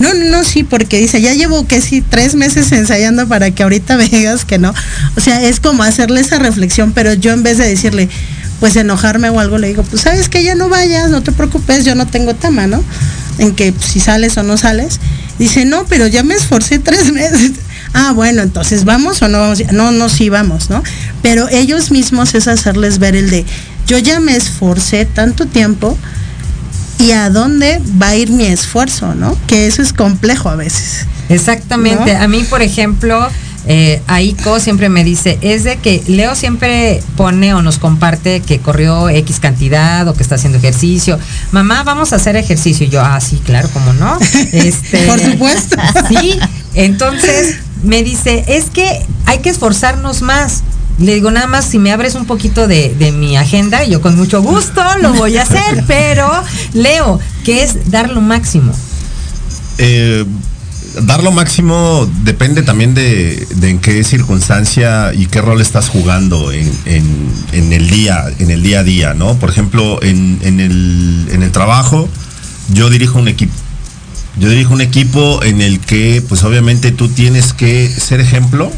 [0.00, 3.96] No, no, sí, porque dice, ya llevo que sí tres meses ensayando para que ahorita
[3.98, 4.10] me
[4.46, 4.74] que no.
[5.16, 8.08] O sea, es como hacerle esa reflexión, pero yo en vez de decirle,
[8.60, 11.84] pues enojarme o algo, le digo, pues sabes que ya no vayas, no te preocupes,
[11.84, 12.84] yo no tengo tema, ¿no?
[13.38, 15.00] En que pues, si sales o no sales.
[15.38, 17.52] Dice, no, pero ya me esforcé tres meses
[17.92, 19.60] ah, bueno, entonces vamos o no vamos.
[19.72, 20.82] No, no, sí vamos, ¿no?
[21.22, 23.44] Pero ellos mismos es hacerles ver el de,
[23.86, 25.96] yo ya me esforcé tanto tiempo
[26.98, 29.36] y a dónde va a ir mi esfuerzo, ¿no?
[29.46, 31.06] Que eso es complejo a veces.
[31.28, 32.14] Exactamente.
[32.16, 33.28] A mí, por ejemplo,
[33.66, 38.58] eh, Aiko siempre me dice, es de que Leo siempre pone o nos comparte que
[38.58, 41.18] corrió X cantidad o que está haciendo ejercicio.
[41.52, 42.86] Mamá, vamos a hacer ejercicio.
[42.86, 44.18] Y yo, ah, sí, claro, ¿cómo no?
[44.52, 45.76] Este, por supuesto.
[46.08, 46.38] Sí,
[46.74, 50.62] entonces me dice, es que hay que esforzarnos más.
[50.98, 54.42] Le digo, nada más si me abres un poquito de, mi agenda, yo con mucho
[54.42, 56.28] gusto lo voy a hacer, pero
[56.74, 58.72] Leo, ¿qué es dar lo máximo?
[59.78, 60.26] Eh,
[61.02, 66.70] dar lo máximo depende también de, en qué circunstancia y qué rol estás jugando en,
[67.52, 69.36] el día, en el día a día, ¿no?
[69.36, 72.08] Por ejemplo, en, el, en el trabajo,
[72.72, 73.52] yo dirijo un equipo
[74.38, 78.70] yo dirijo un equipo en el que, pues obviamente tú tienes que ser ejemplo,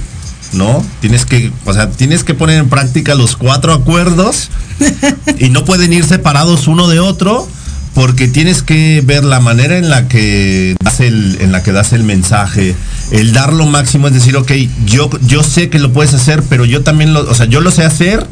[0.53, 0.85] ¿no?
[1.01, 4.49] Tienes que, o sea, tienes que poner en práctica los cuatro acuerdos
[5.39, 7.47] y no pueden ir separados uno de otro
[7.95, 11.93] porque tienes que ver la manera en la que das el, en la que das
[11.93, 12.75] el mensaje,
[13.11, 14.53] el dar lo máximo es decir, ok,
[14.87, 17.71] yo, yo sé que lo puedes hacer, pero yo también lo, o sea, yo lo
[17.71, 18.27] sé hacer,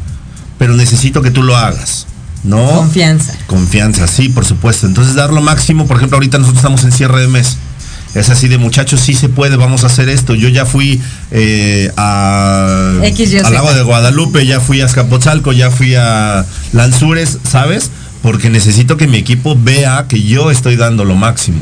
[0.59, 2.07] pero necesito que tú lo hagas.
[2.43, 2.67] ¿no?
[2.77, 3.35] Confianza.
[3.47, 4.87] Confianza, sí, por supuesto.
[4.87, 7.59] Entonces dar lo máximo, por ejemplo, ahorita nosotros estamos en cierre de mes.
[8.15, 10.35] Es así de muchachos, sí se puede, vamos a hacer esto.
[10.35, 11.01] Yo ya fui
[11.31, 12.93] eh, a,
[13.45, 17.91] al lago de Guadalupe, ya fui a Escapotzalco, ya fui a Lanzures, ¿sabes?
[18.23, 21.61] Porque necesito que mi equipo vea que yo estoy dando lo máximo.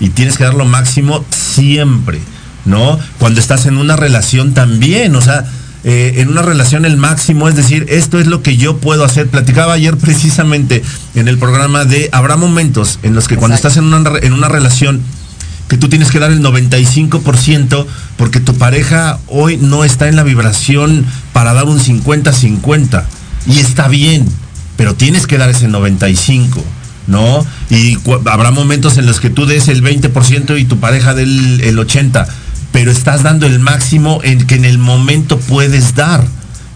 [0.00, 2.20] Y tienes que dar lo máximo siempre,
[2.64, 2.98] ¿no?
[3.18, 5.44] Cuando estás en una relación también, o sea,
[5.82, 9.28] eh, en una relación el máximo, es decir, esto es lo que yo puedo hacer.
[9.28, 10.82] Platicaba ayer precisamente
[11.14, 14.48] en el programa de, habrá momentos en los que cuando estás en una, en una
[14.48, 15.02] relación,
[15.68, 17.86] que tú tienes que dar el 95%
[18.16, 23.04] porque tu pareja hoy no está en la vibración para dar un 50-50.
[23.46, 24.26] Y está bien,
[24.80, 26.62] pero tienes que dar ese 95%.
[27.06, 27.44] ¿No?
[27.68, 27.98] Y
[28.30, 32.26] habrá momentos en los que tú des el 20% y tu pareja del el 80%
[32.72, 36.24] pero estás dando el máximo en que en el momento puedes dar.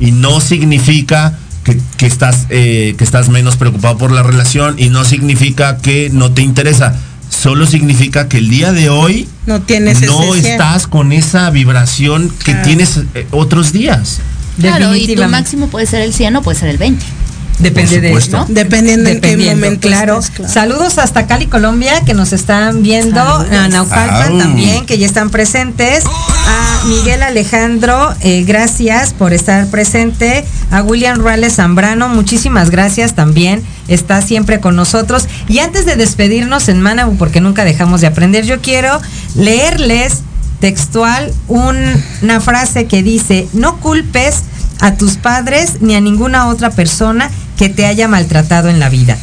[0.01, 5.05] Y no significa que, estás, eh, que estás menos preocupado por la relación y no
[5.05, 6.95] significa que no te interesa.
[7.31, 12.55] Solo significa que el día de hoy no, tienes no estás con esa vibración que
[12.57, 14.21] tienes eh, otros días.
[14.61, 17.05] Claro, y tu máximo puede ser el 100 o puede ser el 20.
[17.59, 18.47] Depende de ¿no?
[18.49, 20.21] Dependiendo, en qué momento claro.
[20.47, 23.21] Saludos hasta Cali, Colombia, que nos están viendo.
[23.21, 26.05] A Naucalpan también, que ya están presentes.
[26.05, 30.45] A Miguel Alejandro, eh, gracias por estar presente.
[30.71, 33.63] A William Rales Zambrano, muchísimas gracias también.
[33.89, 35.29] Está siempre con nosotros.
[35.49, 39.01] Y antes de despedirnos en Manabu, porque nunca dejamos de aprender, yo quiero
[39.37, 40.23] leerles
[40.61, 44.43] textual una frase que dice, no culpes
[44.81, 49.19] a tus padres ni a ninguna otra persona que te haya maltratado en la vida,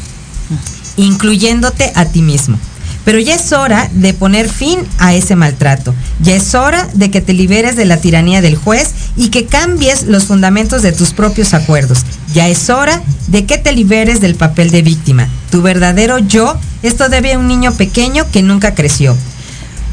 [0.97, 2.57] incluyéndote a ti mismo.
[3.03, 5.95] Pero ya es hora de poner fin a ese maltrato.
[6.21, 10.03] Ya es hora de que te liberes de la tiranía del juez y que cambies
[10.03, 12.05] los fundamentos de tus propios acuerdos.
[12.33, 15.27] Ya es hora de que te liberes del papel de víctima.
[15.49, 19.17] Tu verdadero yo es todavía un niño pequeño que nunca creció.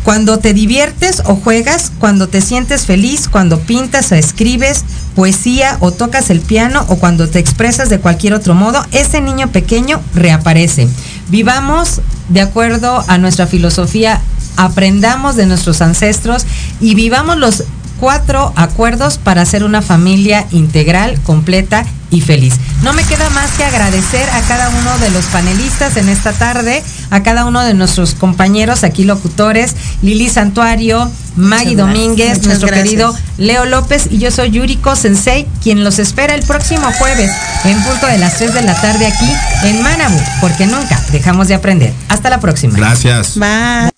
[0.09, 5.93] Cuando te diviertes o juegas, cuando te sientes feliz, cuando pintas o escribes poesía o
[5.93, 10.89] tocas el piano o cuando te expresas de cualquier otro modo, ese niño pequeño reaparece.
[11.29, 12.01] Vivamos
[12.31, 14.23] de acuerdo a nuestra filosofía,
[14.57, 16.47] aprendamos de nuestros ancestros
[16.81, 17.65] y vivamos los
[18.01, 22.55] cuatro acuerdos para hacer una familia integral, completa y feliz.
[22.83, 26.83] No me queda más que agradecer a cada uno de los panelistas en esta tarde,
[27.11, 33.65] a cada uno de nuestros compañeros aquí locutores, Lili Santuario, Maggie Domínguez, nuestro querido Leo
[33.67, 37.31] López y yo soy Yuriko Sensei, quien los espera el próximo jueves
[37.65, 39.33] en punto de las 3 de la tarde aquí
[39.65, 41.93] en Manabu, porque nunca dejamos de aprender.
[42.09, 42.77] Hasta la próxima.
[42.77, 43.39] Gracias.
[43.39, 43.98] Bye.